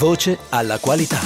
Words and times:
Voce 0.00 0.38
alla 0.48 0.78
qualità. 0.78 1.18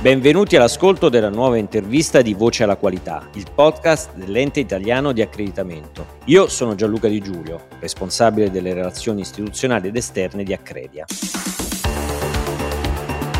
Benvenuti 0.00 0.54
all'ascolto 0.54 1.08
della 1.08 1.30
nuova 1.30 1.56
intervista 1.56 2.22
di 2.22 2.32
Voce 2.32 2.62
alla 2.62 2.76
Qualità, 2.76 3.28
il 3.34 3.46
podcast 3.52 4.14
dell'ente 4.14 4.60
italiano 4.60 5.10
di 5.10 5.20
accreditamento. 5.20 6.06
Io 6.26 6.46
sono 6.46 6.76
Gianluca 6.76 7.08
Di 7.08 7.18
Giulio, 7.18 7.66
responsabile 7.80 8.52
delle 8.52 8.72
relazioni 8.72 9.22
istituzionali 9.22 9.88
ed 9.88 9.96
esterne 9.96 10.44
di 10.44 10.52
Accredia. 10.52 11.06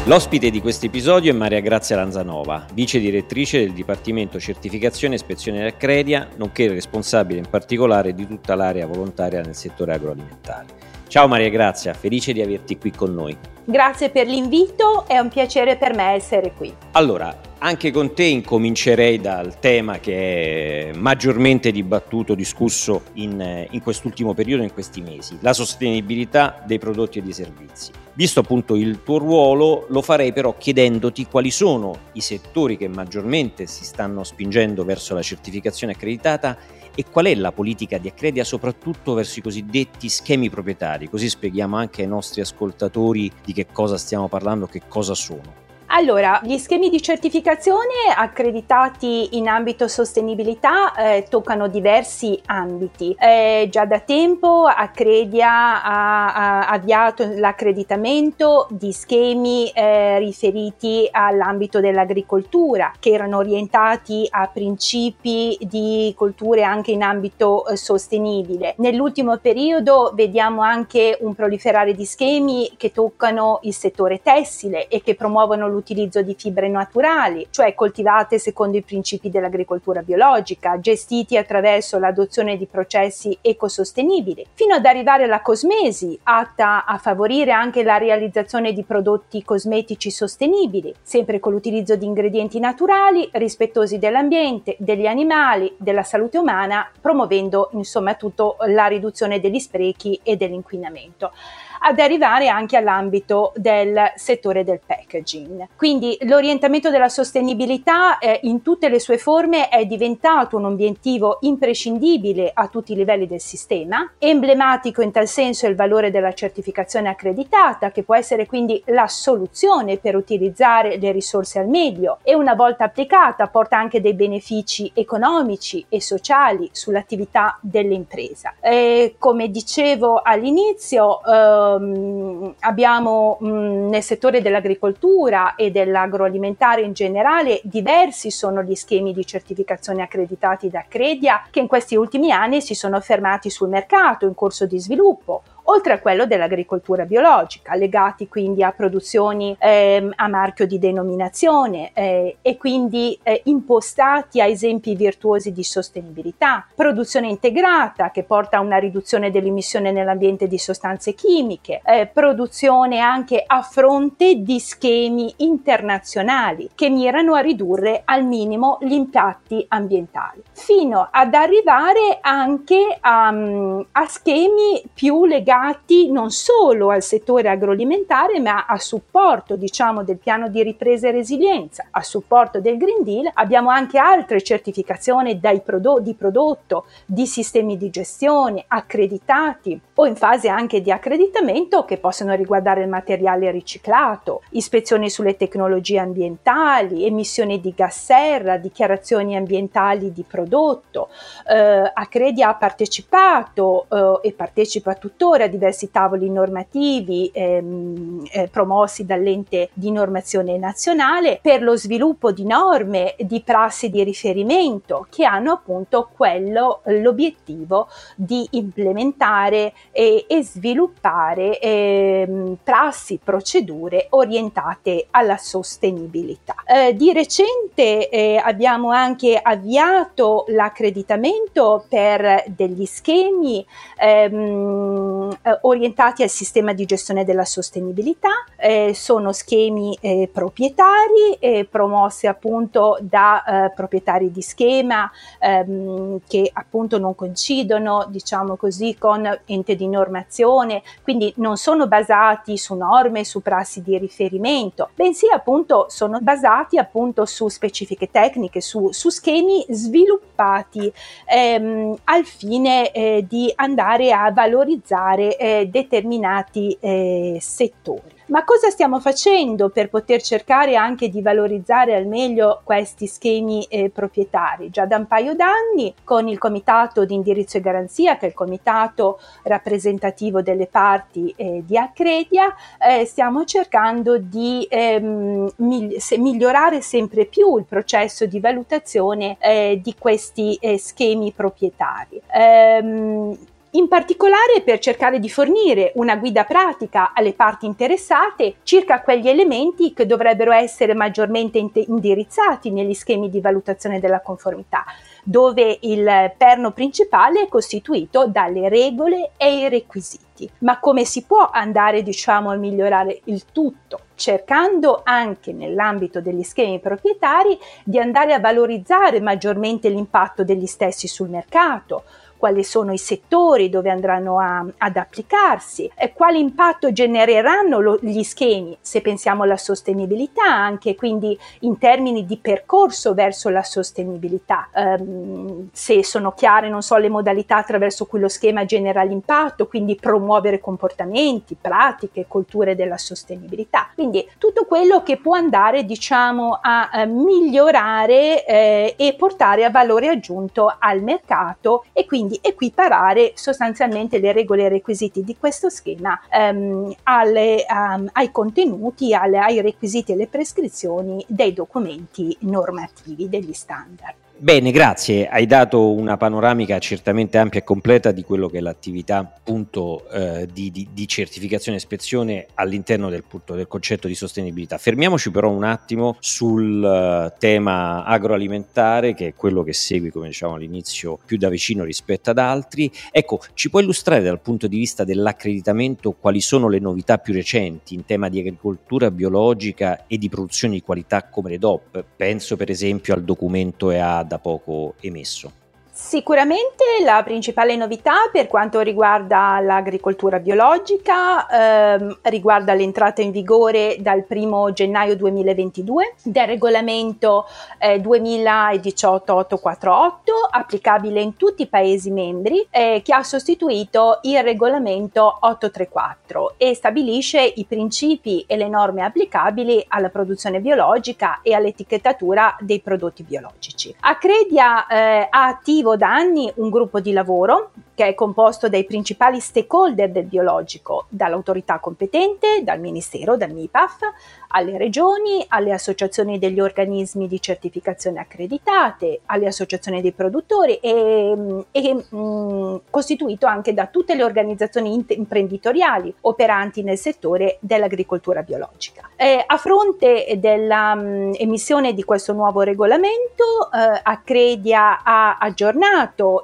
L'ospite 0.07 0.51
di 0.51 0.61
questo 0.61 0.87
episodio 0.87 1.31
è 1.31 1.37
Maria 1.37 1.61
Grazia 1.61 1.95
Lanzanova, 1.95 2.67
vice 2.75 2.99
direttrice 2.99 3.61
del 3.61 3.75
Dipartimento 3.75 4.41
Certificazione 4.41 5.15
e 5.15 5.19
Ispezione 5.19 5.61
di 5.61 5.67
Accredia, 5.67 6.29
nonché 6.35 6.67
responsabile 6.67 7.39
in 7.39 7.49
particolare 7.49 8.13
di 8.13 8.27
tutta 8.27 8.57
l'area 8.57 8.87
volontaria 8.87 9.41
nel 9.41 9.55
settore 9.55 9.95
agroalimentare. 9.95 10.96
Ciao 11.17 11.29
Maria 11.29 11.49
Grazia, 11.49 11.95
felice 11.95 12.35
di 12.35 12.43
averti 12.43 12.77
qui 12.77 12.91
con 12.91 13.15
noi. 13.15 13.35
Grazie 13.65 14.11
per 14.11 14.27
l'invito, 14.27 15.07
è 15.09 15.17
un 15.17 15.31
piacere 15.31 15.79
per 15.79 15.95
me 15.95 16.13
essere 16.13 16.53
qui. 16.53 16.71
Allora, 16.93 17.35
anche 17.57 17.91
con 17.91 18.13
te 18.13 18.25
incomincerei 18.25 19.19
dal 19.19 19.59
tema 19.59 19.99
che 19.99 20.91
è 20.91 20.93
maggiormente 20.95 21.73
dibattuto, 21.73 22.35
discusso 22.35 23.05
in, 23.15 23.67
in 23.71 23.81
quest'ultimo 23.81 24.35
periodo, 24.35 24.63
in 24.63 24.75
questi 24.75 25.01
mesi, 25.01 25.39
la 25.41 25.55
sostenibilità 25.55 26.63
dei 26.67 26.79
prodotti 26.79 27.21
e 27.21 27.23
dei 27.23 27.33
servizi. 27.33 27.93
Visto 28.13 28.41
appunto 28.41 28.77
il 28.77 29.03
tuo 29.03 29.17
ruolo, 29.17 29.87
lo 29.89 30.03
farei 30.03 30.35
però 30.35 30.55
chiedendoti 30.59 31.27
quali 31.27 31.51
sono 31.51 31.97
i 32.13 32.21
settori 32.21 32.77
che 32.77 32.89
maggiormente 32.89 33.67
si 33.67 33.85
stanno 33.85 34.23
spingendo 34.23 34.85
verso 34.85 35.15
la 35.15 35.23
certificazione 35.23 35.95
accreditata 35.95 36.59
e 36.97 37.05
qual 37.05 37.27
è 37.27 37.35
la 37.35 37.53
politica 37.53 37.99
di 37.99 38.09
Accredia 38.09 38.43
soprattutto 38.43 39.15
verso 39.15 39.39
i 39.39 39.43
cosiddetti 39.43 40.09
schemi 40.09 40.51
proprietari, 40.51 41.09
così 41.09 41.29
spieghiamo 41.29 41.77
anche 41.77 42.03
ai 42.03 42.09
nostri 42.09 42.41
ascoltatori 42.41 43.31
di 43.45 43.53
che 43.53 43.67
cosa 43.71 43.99
stiamo 43.99 44.29
parlando, 44.29 44.67
che 44.67 44.83
cosa 44.89 45.15
sono. 45.15 45.66
Allora, 45.89 46.41
gli 46.43 46.59
schemi 46.59 46.91
di 46.91 47.01
certificazione 47.01 48.13
accreditati 48.15 49.37
in 49.37 49.47
ambito 49.47 49.87
sostenibilità 49.87 50.93
eh, 50.95 51.27
toccano 51.29 51.69
diversi 51.69 52.41
ambiti. 52.47 53.15
Eh, 53.19 53.69
già 53.71 53.85
da 53.85 54.01
tempo 54.01 54.65
Accredia 54.65 55.83
ha, 55.85 56.35
ha 56.35 56.69
avviato 56.69 57.25
l'accreditamento 57.37 58.67
di 58.71 58.93
schemi 58.93 59.71
eh, 59.71 60.19
riferiti 60.19 61.09
all'ambito 61.11 61.79
dell'agricoltura, 61.79 62.93
che 62.99 63.11
erano 63.11 63.37
orientati 63.39 64.27
a 64.29 64.49
principi 64.53 65.57
di 65.61 66.13
colture 66.17 66.65
anche 66.65 66.91
in 66.91 67.05
ambito 67.05 67.65
eh, 67.67 67.77
sostenibile. 67.77 68.75
Nell'ultimo 68.79 69.37
periodo 69.39 70.11
vediamo 70.15 70.63
anche 70.63 71.17
un 71.21 71.35
proliferare 71.35 71.95
di 71.95 72.05
schemi 72.05 72.73
che 72.77 72.91
toccano 72.91 73.61
il 73.63 73.73
settore 73.73 74.21
tessile 74.21 74.89
e 74.89 75.01
che 75.01 75.15
promuovono 75.15 75.75
l'utilizzo 75.77 76.23
di 76.23 76.35
fibre 76.35 76.69
naturali, 76.69 77.47
cioè 77.51 77.75
coltivate 77.75 78.39
secondo 78.39 78.77
i 78.77 78.83
principi 78.83 79.31
dell'agricoltura 79.31 80.03
biologica, 80.03 80.81
gestiti 80.81 81.37
attraverso 81.37 81.99
l'adozione 81.99 82.57
di 82.57 82.67
processi 82.67 83.37
ecosostenibili, 83.41 84.47
fino 84.55 84.75
ad 84.75 84.85
arrivare 84.87 85.25
alla 85.25 85.43
cosmesi, 85.43 86.19
atta 86.25 86.85
a 86.85 86.97
favorire 86.99 87.53
anche 87.53 87.83
la 87.83 87.99
realizzazione 87.99 88.73
di 88.73 88.83
prodotti 88.83 89.45
cosmetici 89.45 90.11
sostenibili, 90.11 90.95
sempre 91.03 91.39
con 91.39 91.53
l'utilizzo 91.53 91.97
di 91.97 92.07
ingredienti 92.07 92.59
naturali, 92.59 93.29
rispettosi 93.33 93.99
dell'ambiente, 93.99 94.77
degli 94.79 95.07
animali, 95.07 95.75
della 95.77 96.03
salute 96.03 96.39
umana, 96.39 96.91
promuovendo 97.01 97.71
insomma 97.73 98.15
tutto 98.15 98.57
la 98.67 98.87
riduzione 98.87 99.41
degli 99.41 99.59
sprechi 99.59 100.19
e 100.23 100.37
dell'inquinamento 100.37 101.33
ad 101.81 101.99
arrivare 101.99 102.49
anche 102.49 102.77
all'ambito 102.77 103.53
del 103.57 104.13
settore 104.17 104.65
del 104.65 104.81
packaging. 104.85 105.69
Quindi 105.77 106.17
l'orientamento 106.23 106.91
della 106.91 107.09
sostenibilità 107.09 108.19
eh, 108.19 108.41
in 108.43 108.63
tutte 108.63 108.89
le 108.89 109.01
sue 109.01 109.19
forme 109.19 109.69
è 109.69 109.85
diventato 109.85 110.57
un 110.57 110.65
obiettivo 110.65 111.39
imprescindibile 111.41 112.51
a 112.53 112.69
tutti 112.69 112.93
i 112.93 112.97
livelli 112.97 113.27
del 113.27 113.41
sistema. 113.41 114.13
Emblematico 114.19 115.03
in 115.03 115.13
tal 115.13 115.27
senso 115.27 115.67
è 115.67 115.69
il 115.69 115.77
valore 115.77 116.11
della 116.11 116.33
certificazione 116.33 117.09
accreditata, 117.09 117.91
che 117.91 118.03
può 118.03 118.15
essere 118.15 118.47
quindi 118.47 118.83
la 118.87 119.09
soluzione 119.09 119.99
per 119.99 120.17
utilizzare 120.17 120.97
le 120.99 121.13
risorse 121.13 121.59
al 121.59 121.69
meglio 121.69 122.19
e 122.23 122.35
una 122.35 122.55
volta 122.55 122.85
applicata 122.85 123.47
porta 123.49 123.77
anche 123.77 124.01
dei 124.01 124.15
benefici 124.15 124.91
economici 124.95 125.85
e 125.89 126.01
sociali 126.01 126.69
sull'attività 126.73 127.59
dell'impresa. 127.61 128.55
E 128.61 129.17
come 129.19 129.51
dicevo 129.51 130.21
all'inizio, 130.23 131.23
eh, 131.25 131.66
ehm, 131.75 132.55
abbiamo 132.61 133.39
mh, 133.41 133.89
nel 133.89 134.03
settore 134.03 134.41
dell'agricoltura 134.41 135.55
e 135.57 135.71
dell'agroalimentare 135.71 136.83
in 136.83 136.93
generale 136.93 137.61
diversi 137.65 138.31
sono 138.31 138.63
gli 138.63 138.75
schemi 138.75 139.13
di 139.13 139.27
certificazione 139.27 140.03
accreditati 140.03 140.71
da 140.71 140.85
Credia 140.87 141.43
che 141.51 141.61
in 141.61 141.67
questi 141.67 141.97
ultimi 141.97 142.31
anni 142.31 142.61
si 142.61 142.75
sono 142.75 143.01
fermati 143.01 143.51
sul 143.51 143.69
mercato 143.69 144.27
in 144.27 144.35
corso 144.35 144.67
di 144.67 144.79
sviluppo 144.79 145.43
oltre 145.67 145.95
a 145.95 146.01
quello 146.01 146.27
dell'agricoltura 146.27 147.05
biologica, 147.05 147.75
legati 147.75 148.29
quindi 148.29 148.63
a 148.63 148.73
produzioni 148.73 149.57
eh, 149.59 150.09
a 150.15 150.29
marchio 150.29 150.67
di 150.67 150.79
denominazione 150.79 151.91
eh, 151.95 152.37
e 152.43 152.57
quindi 152.57 153.19
eh, 153.23 153.41
impostati 153.45 154.41
a 154.41 154.47
esempi 154.47 154.95
virtuosi 154.95 155.53
di 155.53 155.65
sostenibilità, 155.65 156.67
produzione 156.75 157.29
integrata 157.29 158.11
che 158.11 158.23
porta 158.23 158.59
a 158.59 158.61
una 158.61 158.79
riduzione 158.79 159.31
dell'emissione 159.31 159.93
nell'ambiente 159.93 160.47
di 160.47 160.59
sostanze 160.59 161.15
chimiche, 161.15 161.81
eh, 161.85 162.07
produzione 162.07 162.99
anche 162.99 163.43
a 163.45 163.63
fronte 163.63 164.43
di 164.43 164.61
schemi 164.61 165.33
internazionali 165.39 166.71
che 166.75 166.91
mirano 166.91 167.35
a 167.35 167.41
ridurre 167.41 168.03
al 168.05 168.25
minimo 168.25 168.79
gli 168.81 168.93
impatti 168.93 169.65
ambientali, 169.69 170.43
fino 170.53 171.09
ad 171.11 171.35
arrivare 171.35 172.19
anche 172.21 172.97
a, 173.01 173.29
a 173.29 174.07
schemi 174.07 174.83
più 174.95 175.25
legati 175.25 175.55
legati 175.57 176.11
non 176.11 176.31
solo 176.31 176.91
al 176.91 177.03
settore 177.03 177.49
agroalimentare 177.49 178.39
ma 178.41 178.67
a 178.67 178.79
supporto 178.79 179.57
diciamo 179.57 180.05
del 180.05 180.19
piano 180.19 180.49
di 180.49 180.63
ripresa 180.63 181.09
e 181.09 181.13
resilienza, 181.13 181.87
a 181.91 182.03
supporto 182.03 182.61
del 182.61 182.77
Green 182.77 183.03
Deal 183.03 183.31
abbiamo 183.33 183.71
anche 183.71 183.99
altre 183.99 184.43
certificazioni 184.43 185.41
prodo- 185.65 186.01
di 186.01 186.15
prodotto, 186.15 186.85
di 187.07 187.27
sistemi 187.27 187.79
di 187.79 187.89
gestione 187.91 188.65
accreditati 188.69 189.81
o 189.95 190.07
in 190.07 190.17
fase 190.17 190.49
anche 190.49 190.83
di 190.83 190.91
accreditamento 190.91 191.85
che 191.85 191.97
possono 191.97 192.35
riguardare 192.35 192.83
il 192.83 192.89
materiale 192.89 193.51
riciclato, 193.51 194.43
ispezioni 194.51 195.09
sulle 195.09 195.37
tecnologie 195.37 195.99
ambientali, 195.99 197.07
emissioni 197.07 197.61
di 197.61 197.73
gas 197.75 198.05
serra, 198.05 198.59
dichiarazioni 198.59 199.37
ambientali 199.37 200.13
di 200.13 200.25
prodotto. 200.29 201.09
Eh, 201.49 201.91
Accredi 201.95 202.43
ha 202.43 202.55
partecipato 202.55 203.87
eh, 203.91 204.29
e 204.29 204.33
partecipa 204.33 204.95
tuttora 204.95 205.46
a 205.47 205.49
diversi 205.49 205.91
tavoli 205.91 206.31
normativi 206.31 207.31
ehm, 207.33 208.27
eh, 208.31 208.49
promossi 208.49 209.05
dall'ente 209.05 209.71
di 209.73 209.91
normazione 209.91 210.59
nazionale 210.59 211.39
per 211.41 211.63
lo 211.63 211.77
sviluppo 211.77 212.33
di 212.33 212.45
norme 212.45 213.15
di 213.19 213.41
prassi 213.41 213.91
di 213.91 214.03
riferimento 214.05 215.07
che 215.11 215.25
hanno 215.25 215.53
appunto 215.53 216.11
quello 216.15 216.81
l'obiettivo 216.85 217.89
di 218.15 218.47
implementare 218.53 219.73
e, 219.93 220.27
e 220.29 220.43
sviluppare 220.43 221.59
ehm, 221.59 222.59
prassi, 222.63 223.19
procedure 223.23 224.07
orientate 224.11 225.07
alla 225.11 225.37
sostenibilità. 225.37 226.55
Eh, 226.67 226.95
di 226.95 227.13
recente 227.13 228.09
eh, 228.09 228.41
abbiamo 228.43 228.91
anche 228.91 229.39
avviato 229.41 230.45
l'accreditamento 230.49 231.85
per 231.89 232.45
degli 232.49 232.85
schemi 232.85 233.65
ehm, 233.99 235.36
eh, 235.43 235.59
orientati 235.63 236.23
al 236.23 236.29
sistema 236.29 236.73
di 236.73 236.85
gestione 236.85 237.25
della 237.25 237.45
sostenibilità, 237.45 238.45
eh, 238.57 238.93
sono 238.95 239.33
schemi 239.33 239.97
eh, 240.01 240.29
proprietari 240.33 241.35
eh, 241.39 241.67
promossi 241.71 242.27
appunto 242.27 242.99
da 243.01 243.45
eh, 243.67 243.73
proprietari 243.75 244.31
di 244.31 244.43
schema 244.43 245.11
ehm, 245.39 246.21
che 246.27 246.51
appunto 246.53 246.99
non 246.99 247.15
coincidono 247.15 248.07
diciamo 248.09 248.57
così 248.57 248.97
con 248.99 249.41
ente 249.47 249.75
di 249.75 249.89
normazione, 249.89 250.83
quindi 251.03 251.33
non 251.37 251.57
sono 251.57 251.87
basati 251.87 252.57
su 252.57 252.75
norme, 252.75 253.25
su 253.25 253.43
prassi 253.43 253.83
di 253.83 253.99
riferimento, 253.99 254.91
bensì 254.95 255.29
appunto 255.31 255.87
sono 255.89 256.19
basati 256.21 256.79
appunto 256.79 257.25
su 257.25 257.49
specifiche 257.49 258.11
tecniche, 258.11 258.61
su, 258.61 258.91
su 258.93 259.09
schemi 259.09 259.65
sviluppati 259.69 260.93
ehm, 261.27 261.97
al 262.05 262.25
fine 262.25 262.91
eh, 262.93 263.25
di 263.29 263.53
andare 263.57 264.13
a 264.13 264.31
valorizzare 264.31 265.26
eh, 265.29 265.67
determinati 265.67 266.77
eh, 266.81 267.39
settori. 267.41 268.15
Ma 268.29 268.43
cosa 268.43 268.71
stiamo 268.71 268.99
facendo 268.99 269.69
per 269.69 269.89
poter 269.89 270.21
cercare 270.21 270.75
anche 270.75 271.09
di 271.09 271.23
valorizzare 271.23 271.95
al 271.95 272.07
meglio 272.07 272.61
questi 272.65 273.07
schemi 273.07 273.65
eh, 273.69 273.89
proprietari? 273.89 274.69
Già 274.69 274.85
da 274.85 274.97
un 274.97 275.07
paio 275.07 275.35
d'anni 275.35 275.95
con 276.03 276.27
il 276.27 276.37
Comitato 276.39 277.05
di 277.05 277.15
indirizzo 277.15 277.57
e 277.57 277.61
garanzia, 277.61 278.17
che 278.17 278.27
è 278.27 278.29
il 278.29 278.35
comitato 278.35 279.21
rappresentativo 279.45 280.43
delle 280.43 280.67
parti 280.67 281.33
eh, 281.37 281.63
di 281.65 281.79
Accredia, 281.79 282.53
eh, 282.79 283.05
stiamo 283.05 283.45
cercando 283.45 284.19
di 284.19 284.67
ehm, 284.69 285.49
migliorare 285.57 286.81
sempre 286.81 287.27
più 287.27 287.57
il 287.59 287.65
processo 287.65 288.27
di 288.27 288.41
valutazione 288.41 289.37
eh, 289.39 289.81
di 289.81 289.95
questi 289.97 290.59
eh, 290.61 290.79
schemi 290.79 291.31
proprietari. 291.31 292.21
Ehm, 292.33 293.39
in 293.77 293.89
particolare 293.89 294.63
per 294.65 294.79
cercare 294.79 295.19
di 295.21 295.29
fornire 295.29 295.93
una 295.97 296.17
guida 296.17 296.45
pratica 296.45 297.13
alle 297.15 297.35
parti 297.35 297.67
interessate 297.67 298.57
circa 298.63 299.03
quegli 299.03 299.29
elementi 299.29 299.93
che 299.93 300.07
dovrebbero 300.07 300.53
essere 300.53 300.95
maggiormente 300.95 301.85
indirizzati 301.87 302.71
negli 302.71 302.95
schemi 302.95 303.29
di 303.29 303.41
valutazione 303.41 304.01
della 304.01 304.21
conformità, 304.21 304.85
dove 305.23 305.79
il 305.83 306.33
perno 306.39 306.73
principale 306.73 307.43
è 307.43 307.49
costituito 307.49 308.27
dalle 308.27 308.69
regole 308.71 309.33
e 309.37 309.59
i 309.59 309.69
requisiti. 309.69 310.49
Ma 310.61 310.79
come 310.81 311.05
si 311.05 311.25
può 311.25 311.51
andare, 311.53 312.03
diciamo, 312.03 312.51
a 312.51 312.57
migliorare 312.57 313.21
il 313.25 313.45
tutto? 313.53 314.01
cercando 314.17 315.03
anche 315.05 315.53
nell'ambito 315.53 316.21
degli 316.21 316.43
schemi 316.43 316.81
proprietari 316.81 317.57
di 317.85 317.99
andare 317.99 318.33
a 318.33 318.41
valorizzare 318.41 319.21
maggiormente 319.21 319.91
l'impatto 319.91 320.43
degli 320.43 320.67
stessi 320.67 321.07
sul 321.07 321.29
mercato, 321.29 322.05
quali 322.37 322.65
sono 322.65 322.93
i 322.93 322.99
settori 322.99 323.69
dove 323.69 323.91
andranno 323.91 324.39
a, 324.39 324.65
ad 324.79 324.97
applicarsi, 324.97 325.91
quale 326.15 326.39
impatto 326.39 326.93
genereranno 326.93 327.81
lo, 327.81 327.99
gli 328.01 328.23
schemi, 328.23 328.77
se 328.81 329.01
pensiamo 329.01 329.43
alla 329.43 329.57
sostenibilità, 329.57 330.45
anche 330.45 330.95
quindi 330.95 331.39
in 331.61 331.79
termini 331.79 332.25
di 332.25 332.37
percorso 332.37 333.15
verso 333.15 333.49
la 333.49 333.63
sostenibilità, 333.63 334.69
um, 334.75 335.69
se 335.73 336.03
sono 336.05 336.33
chiare, 336.33 336.69
non 336.69 336.83
so, 336.83 336.97
le 336.97 337.09
modalità 337.09 337.57
attraverso 337.57 338.07
cui 338.07 338.21
lo 338.21 338.29
schema 338.29 338.65
genera 338.65 339.03
l'impatto, 339.03 339.67
quindi 339.67 339.97
promuovere 339.97 340.61
comportamenti, 340.61 341.57
pratiche, 341.61 342.27
culture 342.27 342.75
della 342.75 342.99
sostenibilità. 342.99 343.91
Quindi 343.95 344.29
tutto 344.39 344.65
quello 344.65 345.03
che 345.03 345.19
può 345.19 345.35
andare, 345.35 345.85
diciamo, 345.85 346.59
a, 346.61 346.89
a 346.91 347.05
migliorare 347.05 348.45
eh, 348.45 348.95
e 348.97 349.15
portare 349.15 349.65
a 349.65 349.71
valore 349.71 350.09
aggiunto 350.09 350.75
al 350.79 351.03
mercato 351.03 351.85
e 351.93 352.05
quindi 352.07 352.26
quindi 352.27 352.41
equiparare 352.43 353.33
sostanzialmente 353.35 354.19
le 354.19 354.33
regole 354.33 354.65
e 354.65 354.67
i 354.67 354.71
requisiti 354.71 355.23
di 355.23 355.37
questo 355.39 355.71
schema 355.71 356.21
um, 356.33 356.93
alle, 357.05 357.65
um, 357.71 358.09
ai 358.13 358.33
contenuti, 358.33 359.15
alle, 359.15 359.39
ai 359.39 359.61
requisiti 359.61 360.11
e 360.11 360.15
alle 360.15 360.27
prescrizioni 360.27 361.25
dei 361.29 361.53
documenti 361.53 362.37
normativi, 362.41 363.29
degli 363.29 363.53
standard. 363.53 364.26
Bene, 364.39 364.71
grazie. 364.71 365.27
Hai 365.27 365.47
dato 365.47 365.93
una 365.93 366.19
panoramica 366.19 366.79
certamente 366.79 367.39
ampia 367.39 367.61
e 367.61 367.65
completa 367.65 368.13
di 368.13 368.23
quello 368.23 368.49
che 368.49 368.59
è 368.59 368.61
l'attività 368.61 369.17
appunto 369.17 370.07
eh, 370.11 370.47
di, 370.53 370.71
di, 370.71 370.89
di, 370.93 371.09
certificazione 371.09 371.79
e 371.79 371.81
ispezione 371.81 372.47
all'interno 372.53 373.09
del, 373.09 373.25
punto, 373.25 373.55
del, 373.55 373.67
concetto 373.67 374.07
di 374.07 374.15
sostenibilità. 374.15 374.77
Fermiamoci 374.77 375.31
però 375.31 375.49
un 375.49 375.65
attimo 375.65 376.17
sul 376.21 376.83
uh, 376.83 377.33
tema 377.39 378.05
agroalimentare, 378.05 379.15
che 379.15 379.29
è 379.29 379.35
quello 379.35 379.63
che 379.63 379.73
segui, 379.73 380.11
come 380.11 380.27
diciamo 380.27 380.57
all'inizio, 380.57 381.19
più 381.25 381.39
da 381.39 381.49
vicino 381.49 381.85
rispetto 381.85 382.29
ad 382.29 382.37
altri. 382.39 382.93
Ecco, 383.11 383.41
ci 383.55 383.71
puoi 383.71 383.85
illustrare 383.85 384.23
dal 384.23 384.41
punto 384.41 384.67
di 384.67 384.77
vista 384.77 385.05
dell'accreditamento 385.05 386.13
quali 386.13 386.43
sono 386.43 386.69
le 386.69 386.79
novità 386.79 387.17
più 387.17 387.33
recenti 387.33 387.95
in 387.95 388.05
tema 388.05 388.29
di 388.29 388.41
agricoltura 388.41 389.11
biologica 389.11 390.05
e 390.07 390.19
di 390.19 390.29
produzione 390.29 390.75
di 390.75 390.83
qualità 390.83 391.25
come 391.25 391.49
le 391.49 391.59
DOP? 391.59 392.05
Penso 392.15 392.57
per 392.57 392.69
esempio 392.69 393.15
al 393.15 393.25
documento 393.25 393.91
EAD 393.91 394.25
da 394.27 394.39
poco 394.39 394.95
emesso. 395.03 395.66
Sicuramente 395.99 396.85
la 397.03 397.23
principale 397.25 397.75
novità 397.75 398.29
per 398.31 398.49
quanto 398.49 398.81
riguarda 398.81 399.61
l'agricoltura 399.61 400.41
biologica 400.41 401.49
ehm, 401.49 402.19
riguarda 402.25 402.75
l'entrata 402.75 403.23
in 403.23 403.31
vigore 403.31 403.97
dal 404.01 404.27
1 404.29 404.75
gennaio 404.75 405.17
2022 405.17 406.17
del 406.23 406.47
regolamento 406.47 407.47
eh, 407.79 407.99
2018-848 408.03 410.11
applicabile 410.51 411.23
in 411.23 411.39
tutti 411.39 411.63
i 411.63 411.67
Paesi 411.67 412.11
membri 412.11 412.67
eh, 412.69 413.01
che 413.03 413.15
ha 413.15 413.23
sostituito 413.23 414.19
il 414.25 414.43
regolamento 414.43 415.39
834 415.41 416.57
e 416.59 416.75
stabilisce 416.75 417.41
i 417.41 417.65
principi 417.65 418.45
e 418.47 418.59
le 418.59 418.69
norme 418.69 419.03
applicabili 419.03 419.83
alla 419.89 420.11
produzione 420.11 420.61
biologica 420.61 421.41
e 421.41 421.55
all'etichettatura 421.55 422.55
dei 422.61 422.81
prodotti 422.81 423.23
biologici. 423.23 423.97
Accredia 424.01 424.87
eh, 424.89 425.27
ha 425.31 425.47
attivo 425.47 425.85
attivo 425.87 425.97
da 425.97 426.13
anni 426.13 426.53
un 426.57 426.71
gruppo 426.71 426.99
di 427.01 427.13
lavoro 427.13 427.71
che 427.95 428.09
è 428.09 428.15
composto 428.15 428.69
dai 428.69 428.85
principali 428.85 429.41
stakeholder 429.41 430.11
del 430.11 430.27
biologico, 430.27 431.07
dall'autorità 431.09 431.79
competente, 431.79 432.63
dal 432.63 432.79
Ministero, 432.79 433.39
dal 433.39 433.53
MIPAF, 433.53 434.01
alle 434.49 434.77
regioni, 434.77 435.43
alle 435.49 435.73
associazioni 435.73 436.39
degli 436.39 436.61
organismi 436.61 437.27
di 437.27 437.41
certificazione 437.41 438.21
accreditate, 438.21 439.21
alle 439.27 439.47
associazioni 439.47 440.03
dei 440.03 440.13
produttori 440.13 440.75
e, 440.75 441.65
e 441.71 441.95
mh, 441.95 442.81
costituito 442.91 443.47
anche 443.47 443.73
da 443.73 443.87
tutte 443.87 444.15
le 444.15 444.25
organizzazioni 444.25 445.05
imprenditoriali 445.09 446.15
operanti 446.23 446.83
nel 446.83 446.99
settore 446.99 447.57
dell'agricoltura 447.61 448.43
biologica. 448.43 449.09
Eh, 449.17 449.43
a 449.47 449.57
fronte 449.57 450.35
dell'emissione 450.37 451.95
di 451.95 452.05
questo 452.05 452.35
nuovo 452.35 452.61
regolamento, 452.61 453.71
eh, 453.73 454.01
Accredia 454.03 455.03
ha 455.03 455.39
aggiornato 455.39 455.76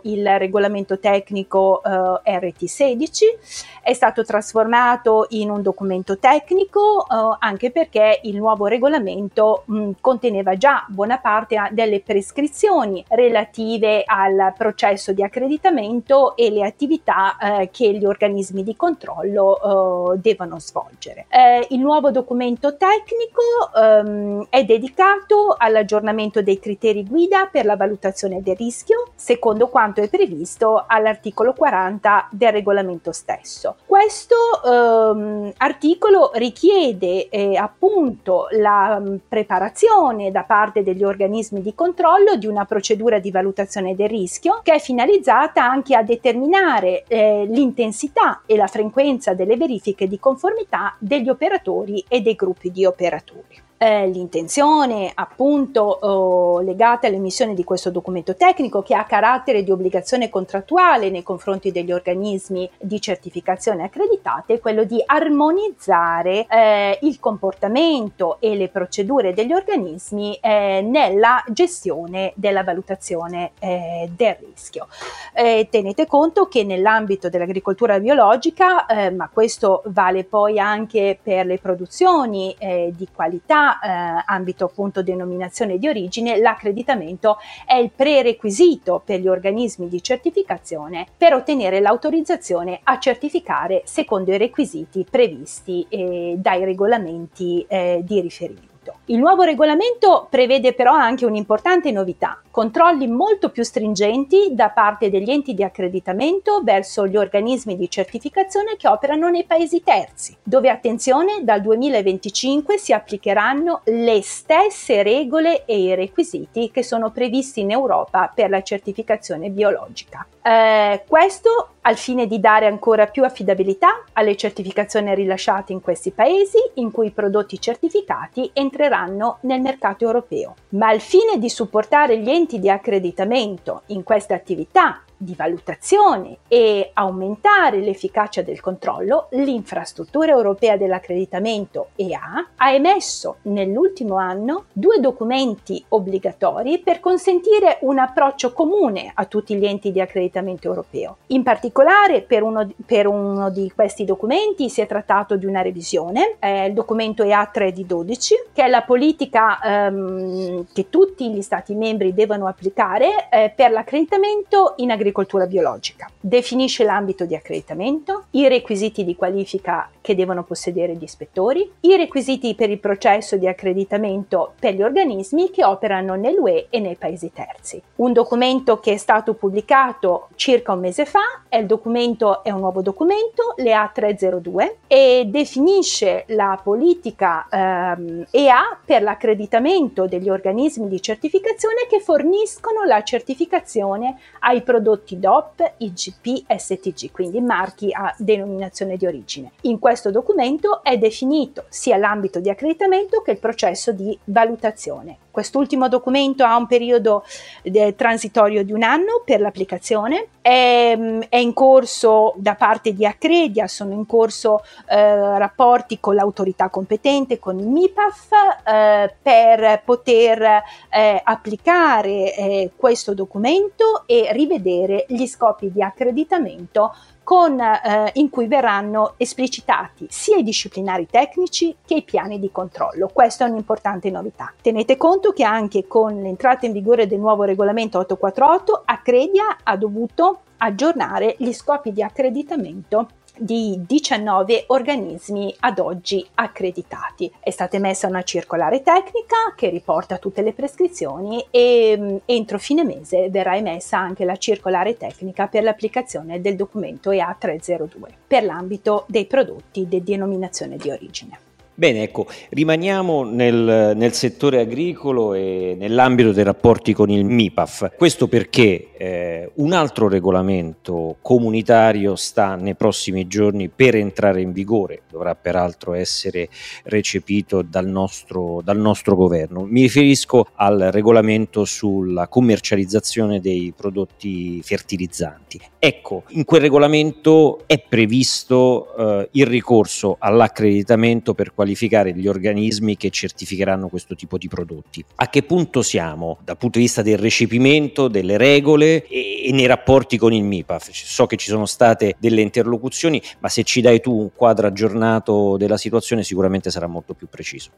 il 0.02 0.38
regolamento 0.38 0.98
tecnico 0.98 1.82
eh, 1.82 1.88
RT16, 1.88 3.80
è 3.82 3.92
stato 3.92 4.24
trasformato 4.24 5.26
in 5.30 5.50
un 5.50 5.62
documento 5.62 6.18
tecnico 6.18 7.04
eh, 7.04 7.36
anche 7.40 7.70
perché 7.70 8.20
il 8.22 8.36
nuovo 8.36 8.66
regolamento 8.66 9.62
mh, 9.66 9.90
conteneva 10.00 10.56
già 10.56 10.84
buona 10.88 11.18
parte 11.18 11.56
delle 11.72 12.00
prescrizioni 12.00 13.04
relative 13.08 14.02
al 14.04 14.52
processo 14.56 15.12
di 15.12 15.22
accreditamento 15.22 16.36
e 16.36 16.50
le 16.50 16.64
attività 16.64 17.36
eh, 17.36 17.70
che 17.72 17.92
gli 17.92 18.04
organismi 18.04 18.62
di 18.62 18.76
controllo 18.76 20.12
eh, 20.14 20.18
devono 20.18 20.58
svolgere. 20.58 21.26
Eh, 21.28 21.66
il 21.70 21.80
nuovo 21.80 22.10
documento 22.10 22.76
tecnico 22.76 23.42
ehm, 23.74 24.46
è 24.48 24.64
dedicato 24.64 25.54
all'aggiornamento 25.56 26.42
dei 26.42 26.58
criteri 26.58 27.04
guida 27.04 27.48
per 27.50 27.64
la 27.64 27.76
valutazione 27.76 28.42
del 28.42 28.56
rischio, 28.56 29.08
secondo 29.22 29.68
quanto 29.68 30.00
è 30.00 30.08
previsto 30.08 30.82
all'articolo 30.84 31.52
40 31.52 32.30
del 32.32 32.50
regolamento 32.50 33.12
stesso. 33.12 33.76
Questo 33.86 34.34
ehm, 34.64 35.52
articolo 35.58 36.32
richiede 36.34 37.28
eh, 37.28 37.56
appunto 37.56 38.48
la 38.50 38.98
mm, 38.98 39.16
preparazione 39.28 40.32
da 40.32 40.42
parte 40.42 40.82
degli 40.82 41.04
organismi 41.04 41.62
di 41.62 41.72
controllo 41.72 42.34
di 42.34 42.48
una 42.48 42.64
procedura 42.64 43.20
di 43.20 43.30
valutazione 43.30 43.94
del 43.94 44.08
rischio 44.08 44.58
che 44.64 44.72
è 44.72 44.80
finalizzata 44.80 45.62
anche 45.62 45.94
a 45.94 46.02
determinare 46.02 47.04
eh, 47.06 47.46
l'intensità 47.48 48.42
e 48.44 48.56
la 48.56 48.66
frequenza 48.66 49.34
delle 49.34 49.56
verifiche 49.56 50.08
di 50.08 50.18
conformità 50.18 50.96
degli 50.98 51.28
operatori 51.28 52.04
e 52.08 52.22
dei 52.22 52.34
gruppi 52.34 52.72
di 52.72 52.84
operatori 52.84 53.70
eh, 53.82 54.06
l'intenzione 54.06 55.10
appunto 55.12 56.60
eh, 56.60 56.64
legata 56.64 57.08
all'emissione 57.08 57.52
di 57.52 57.64
questo 57.64 57.90
documento 57.90 58.36
tecnico 58.36 58.80
che 58.80 58.94
ha 58.94 59.02
carattere 59.04 59.64
di 59.64 59.72
obbligazione 59.72 60.30
contrattuale 60.30 61.10
nei 61.10 61.24
confronti 61.24 61.72
degli 61.72 61.90
organismi 61.90 62.70
di 62.78 63.00
certificazione 63.00 63.82
accreditate 63.82 64.54
è 64.54 64.60
quello 64.60 64.84
di 64.84 65.02
armonizzare 65.04 66.46
eh, 66.48 66.98
il 67.02 67.18
comportamento 67.18 68.36
e 68.38 68.54
le 68.54 68.68
procedure 68.68 69.34
degli 69.34 69.52
organismi 69.52 70.38
eh, 70.40 70.80
nella 70.80 71.42
gestione 71.48 72.34
della 72.36 72.62
valutazione 72.62 73.50
eh, 73.58 74.08
del 74.14 74.36
rischio. 74.40 74.86
Tenete 75.32 76.06
conto 76.06 76.46
che 76.46 76.62
nell'ambito 76.62 77.28
dell'agricoltura 77.28 77.98
biologica, 77.98 78.86
ma 79.14 79.30
questo 79.32 79.82
vale 79.86 80.24
poi 80.24 80.58
anche 80.58 81.18
per 81.20 81.46
le 81.46 81.58
produzioni 81.58 82.54
di 82.58 83.08
qualità 83.12 83.71
eh, 83.80 84.24
ambito 84.26 84.64
appunto 84.64 85.02
denominazione 85.02 85.78
di 85.78 85.88
origine, 85.88 86.38
l'accreditamento 86.38 87.38
è 87.66 87.74
il 87.74 87.90
prerequisito 87.94 89.02
per 89.04 89.20
gli 89.20 89.28
organismi 89.28 89.88
di 89.88 90.02
certificazione 90.02 91.06
per 91.16 91.34
ottenere 91.34 91.80
l'autorizzazione 91.80 92.80
a 92.82 92.98
certificare 92.98 93.82
secondo 93.84 94.32
i 94.32 94.38
requisiti 94.38 95.06
previsti 95.08 95.86
eh, 95.88 96.34
dai 96.38 96.64
regolamenti 96.64 97.64
eh, 97.68 98.00
di 98.02 98.20
riferimento. 98.20 98.70
Il 99.06 99.18
nuovo 99.18 99.42
regolamento 99.42 100.26
prevede 100.28 100.72
però 100.72 100.92
anche 100.92 101.24
un'importante 101.24 101.92
novità, 101.92 102.40
controlli 102.52 103.08
molto 103.08 103.48
più 103.48 103.64
stringenti 103.64 104.50
da 104.52 104.68
parte 104.68 105.08
degli 105.08 105.30
enti 105.30 105.54
di 105.54 105.64
accreditamento 105.64 106.60
verso 106.62 107.06
gli 107.06 107.16
organismi 107.16 107.76
di 107.76 107.88
certificazione 107.88 108.76
che 108.76 108.86
operano 108.86 109.30
nei 109.30 109.44
paesi 109.44 109.82
terzi, 109.82 110.36
dove 110.42 110.68
attenzione 110.68 111.42
dal 111.42 111.62
2025 111.62 112.76
si 112.76 112.92
applicheranno 112.92 113.80
le 113.84 114.20
stesse 114.22 115.02
regole 115.02 115.64
e 115.64 115.80
i 115.80 115.94
requisiti 115.94 116.70
che 116.70 116.84
sono 116.84 117.10
previsti 117.10 117.60
in 117.60 117.70
Europa 117.70 118.30
per 118.32 118.50
la 118.50 118.62
certificazione 118.62 119.48
biologica. 119.48 120.26
Eh, 120.42 121.04
questo 121.08 121.68
al 121.82 121.96
fine 121.96 122.26
di 122.26 122.38
dare 122.38 122.66
ancora 122.66 123.06
più 123.06 123.24
affidabilità 123.24 124.04
alle 124.12 124.36
certificazioni 124.36 125.14
rilasciate 125.14 125.72
in 125.72 125.80
questi 125.80 126.10
paesi 126.10 126.58
in 126.74 126.90
cui 126.90 127.06
i 127.06 127.10
prodotti 127.10 127.60
certificati 127.60 128.50
entreranno 128.52 129.38
nel 129.42 129.60
mercato 129.60 130.04
europeo. 130.04 130.54
Ma 130.70 130.88
al 130.88 131.00
fine 131.00 131.38
di 131.38 131.48
supportare 131.48 132.18
gli 132.18 132.28
enti 132.28 132.41
di 132.46 132.68
accreditamento 132.68 133.82
in 133.86 134.02
queste 134.02 134.34
attività 134.34 135.02
di 135.22 135.34
valutazione 135.34 136.38
e 136.48 136.90
aumentare 136.94 137.78
l'efficacia 137.78 138.42
del 138.42 138.60
controllo, 138.60 139.28
l'infrastruttura 139.30 140.32
europea 140.32 140.76
dell'accreditamento 140.76 141.90
EA 141.96 142.50
ha 142.56 142.72
emesso 142.72 143.36
nell'ultimo 143.42 144.16
anno 144.16 144.64
due 144.72 144.98
documenti 144.98 145.82
obbligatori 145.88 146.78
per 146.80 147.00
consentire 147.00 147.78
un 147.82 147.98
approccio 147.98 148.52
comune 148.52 149.10
a 149.14 149.24
tutti 149.26 149.54
gli 149.54 149.64
enti 149.64 149.92
di 149.92 150.00
accreditamento 150.00 150.66
europeo. 150.66 151.18
In 151.28 151.42
particolare 151.42 152.22
per 152.22 152.42
uno, 152.42 152.68
per 152.84 153.06
uno 153.06 153.50
di 153.50 153.70
questi 153.74 154.04
documenti 154.04 154.68
si 154.68 154.80
è 154.80 154.86
trattato 154.86 155.36
di 155.36 155.46
una 155.46 155.62
revisione, 155.62 156.36
è 156.38 156.64
il 156.64 156.74
documento 156.74 157.22
EA 157.22 157.48
3 157.50 157.72
di 157.72 157.86
12, 157.86 158.34
che 158.52 158.64
è 158.64 158.68
la 158.68 158.82
politica 158.82 159.60
ehm, 159.60 160.66
che 160.72 160.88
tutti 160.90 161.30
gli 161.30 161.42
Stati 161.42 161.74
membri 161.74 162.14
devono 162.14 162.46
applicare 162.46 163.28
eh, 163.30 163.52
per 163.54 163.70
l'accreditamento 163.70 164.74
in 164.76 164.90
agricoltura 164.90 165.10
agricoltura 165.12 165.46
biologica. 165.46 166.10
Definisce 166.18 166.84
l'ambito 166.84 167.24
di 167.26 167.34
accreditamento, 167.36 168.24
i 168.30 168.48
requisiti 168.48 169.04
di 169.04 169.14
qualifica 169.14 169.88
che 170.00 170.14
devono 170.14 170.42
possedere 170.42 170.94
gli 170.94 171.02
ispettori, 171.02 171.70
i 171.80 171.96
requisiti 171.96 172.54
per 172.54 172.70
il 172.70 172.78
processo 172.78 173.36
di 173.36 173.46
accreditamento 173.46 174.54
per 174.58 174.74
gli 174.74 174.82
organismi 174.82 175.50
che 175.50 175.64
operano 175.64 176.14
nell'UE 176.14 176.66
e 176.70 176.80
nei 176.80 176.96
paesi 176.96 177.30
terzi. 177.32 177.80
Un 177.96 178.12
documento 178.12 178.80
che 178.80 178.94
è 178.94 178.96
stato 178.96 179.34
pubblicato 179.34 180.28
circa 180.34 180.72
un 180.72 180.80
mese 180.80 181.04
fa, 181.04 181.42
è 181.48 181.58
il 181.58 181.66
documento 181.66 182.42
è 182.42 182.50
un 182.50 182.60
nuovo 182.60 182.80
documento, 182.82 183.54
l'EA 183.56 183.90
302 183.92 184.78
e 184.86 185.24
definisce 185.26 186.24
la 186.28 186.58
politica 186.62 187.46
ehm, 187.48 188.26
EA 188.30 188.78
per 188.84 189.02
l'accreditamento 189.02 190.06
degli 190.06 190.28
organismi 190.28 190.88
di 190.88 191.00
certificazione 191.00 191.86
che 191.88 192.00
forniscono 192.00 192.84
la 192.84 193.02
certificazione 193.02 194.16
ai 194.40 194.62
prodotti 194.62 195.01
prodotti 195.02 195.18
DOP, 195.18 195.74
IGP, 195.78 196.44
STG, 196.56 197.10
quindi 197.10 197.40
marchi 197.40 197.92
a 197.92 198.14
denominazione 198.16 198.96
di 198.96 199.06
origine. 199.06 199.52
In 199.62 199.78
questo 199.78 200.10
documento 200.10 200.82
è 200.82 200.96
definito 200.96 201.64
sia 201.68 201.96
l'ambito 201.96 202.40
di 202.40 202.48
accreditamento 202.48 203.20
che 203.20 203.32
il 203.32 203.38
processo 203.38 203.92
di 203.92 204.16
valutazione. 204.24 205.18
Quest'ultimo 205.30 205.88
documento 205.88 206.44
ha 206.44 206.56
un 206.56 206.66
periodo 206.66 207.24
eh, 207.62 207.94
transitorio 207.96 208.62
di 208.62 208.72
un 208.72 208.82
anno 208.82 209.22
per 209.24 209.40
l'applicazione, 209.40 210.28
è, 210.42 210.98
è, 211.28 211.36
in 211.36 211.54
corso 211.54 212.34
da 212.36 212.54
parte 212.54 212.92
di 212.92 213.06
Accredia, 213.06 213.66
sono 213.68 213.92
in 213.92 214.04
corso 214.04 214.62
eh, 214.88 215.38
rapporti 215.38 216.00
con 216.00 216.14
l'autorità 216.14 216.68
competente, 216.68 217.38
con 217.38 217.58
il 217.58 217.66
MIPAF, 217.66 218.30
eh, 218.64 219.14
per 219.22 219.82
poter 219.84 220.62
eh, 220.90 221.20
applicare 221.24 222.34
eh, 222.34 222.70
questo 222.76 223.14
documento 223.14 224.02
e 224.06 224.28
rivedere 224.32 225.06
gli 225.08 225.26
scopi 225.26 225.70
di 225.72 225.82
accreditamento 225.82 226.92
con, 227.22 227.60
eh, 227.60 228.10
in 228.14 228.30
cui 228.30 228.46
verranno 228.46 229.14
esplicitati 229.16 230.06
sia 230.10 230.36
i 230.36 230.42
disciplinari 230.42 231.06
tecnici 231.06 231.76
che 231.84 231.94
i 231.94 232.02
piani 232.02 232.38
di 232.38 232.50
controllo. 232.50 233.10
Questa 233.12 233.46
è 233.46 233.48
un'importante 233.48 234.10
novità. 234.10 234.52
Tenete 234.60 234.96
conto 234.96 235.32
che 235.32 235.44
anche 235.44 235.86
con 235.86 236.20
l'entrata 236.20 236.66
in 236.66 236.72
vigore 236.72 237.06
del 237.06 237.18
nuovo 237.18 237.44
regolamento 237.44 237.98
848, 237.98 238.82
Accredia 238.84 239.58
ha 239.62 239.76
dovuto 239.76 240.40
aggiornare 240.58 241.34
gli 241.38 241.52
scopi 241.52 241.92
di 241.92 242.02
accreditamento 242.02 243.08
di 243.42 243.82
19 243.86 244.64
organismi 244.68 245.54
ad 245.60 245.78
oggi 245.80 246.24
accreditati. 246.34 247.30
È 247.40 247.50
stata 247.50 247.76
emessa 247.76 248.06
una 248.06 248.22
circolare 248.22 248.82
tecnica 248.82 249.52
che 249.56 249.68
riporta 249.68 250.18
tutte 250.18 250.42
le 250.42 250.52
prescrizioni 250.52 251.44
e 251.50 251.96
mm, 251.98 252.16
entro 252.24 252.58
fine 252.58 252.84
mese 252.84 253.30
verrà 253.30 253.56
emessa 253.56 253.98
anche 253.98 254.24
la 254.24 254.36
circolare 254.36 254.96
tecnica 254.96 255.48
per 255.48 255.64
l'applicazione 255.64 256.40
del 256.40 256.56
documento 256.56 257.10
EA 257.10 257.34
302 257.36 258.08
per 258.26 258.44
l'ambito 258.44 259.04
dei 259.08 259.26
prodotti 259.26 259.88
di 259.88 260.02
denominazione 260.02 260.76
di 260.76 260.90
origine. 260.90 261.50
Bene, 261.82 262.04
ecco, 262.04 262.28
rimaniamo 262.50 263.24
nel, 263.24 263.94
nel, 263.96 264.12
settore 264.12 264.60
agricolo 264.60 265.34
e 265.34 265.74
nell'ambito 265.76 266.30
dei 266.30 266.44
rapporti 266.44 266.92
con 266.92 267.10
il 267.10 267.24
MIPAF. 267.24 267.96
Questo 267.96 268.28
perché 268.28 268.90
eh, 268.96 269.50
un 269.54 269.72
altro 269.72 270.08
regolamento 270.08 271.16
comunitario 271.20 272.14
sta 272.14 272.54
nei 272.54 272.76
prossimi 272.76 273.26
giorni 273.26 273.68
per 273.68 273.96
entrare 273.96 274.42
in 274.42 274.52
vigore, 274.52 275.02
dovrà 275.10 275.34
peraltro 275.34 275.94
essere 275.94 276.48
recepito 276.84 277.62
dal 277.62 277.88
nostro, 277.88 278.60
dal 278.62 278.78
nostro 278.78 279.16
governo. 279.16 279.64
Mi 279.64 279.80
riferisco 279.82 280.50
al 280.54 280.90
regolamento 280.92 281.64
sulla 281.64 282.28
commercializzazione 282.28 283.40
dei 283.40 283.74
prodotti 283.76 284.62
fertilizzanti. 284.62 285.60
Ecco, 285.80 286.22
in 286.28 286.44
quel 286.44 286.60
regolamento 286.60 287.64
è 287.66 287.80
previsto 287.80 288.94
eh, 288.96 289.28
il 289.32 289.46
ricorso 289.46 290.14
all'accreditamento 290.20 291.34
per 291.34 291.52
qualificare 291.72 292.14
gli 292.14 292.28
organismi 292.28 292.96
che 292.96 293.10
certificheranno 293.10 293.88
questo 293.88 294.14
tipo 294.14 294.38
di 294.38 294.48
prodotti. 294.48 295.04
A 295.16 295.28
che 295.28 295.42
punto 295.42 295.82
siamo 295.82 296.38
dal 296.44 296.56
punto 296.56 296.78
di 296.78 296.84
vista 296.84 297.02
del 297.02 297.18
recepimento 297.18 298.08
delle 298.08 298.36
regole 298.36 299.06
e, 299.06 299.46
e 299.46 299.52
nei 299.52 299.66
rapporti 299.66 300.16
con 300.18 300.32
il 300.32 300.44
MIPAF? 300.44 300.90
So 300.92 301.26
che 301.26 301.36
ci 301.36 301.48
sono 301.48 301.66
state 301.66 302.16
delle 302.18 302.42
interlocuzioni, 302.42 303.20
ma 303.40 303.48
se 303.48 303.64
ci 303.64 303.80
dai 303.80 304.00
tu 304.00 304.16
un 304.16 304.30
quadro 304.34 304.66
aggiornato 304.66 305.56
della 305.56 305.76
situazione 305.76 306.22
sicuramente 306.22 306.70
sarà 306.70 306.86
molto 306.86 307.14
più 307.14 307.28
preciso. 307.28 307.70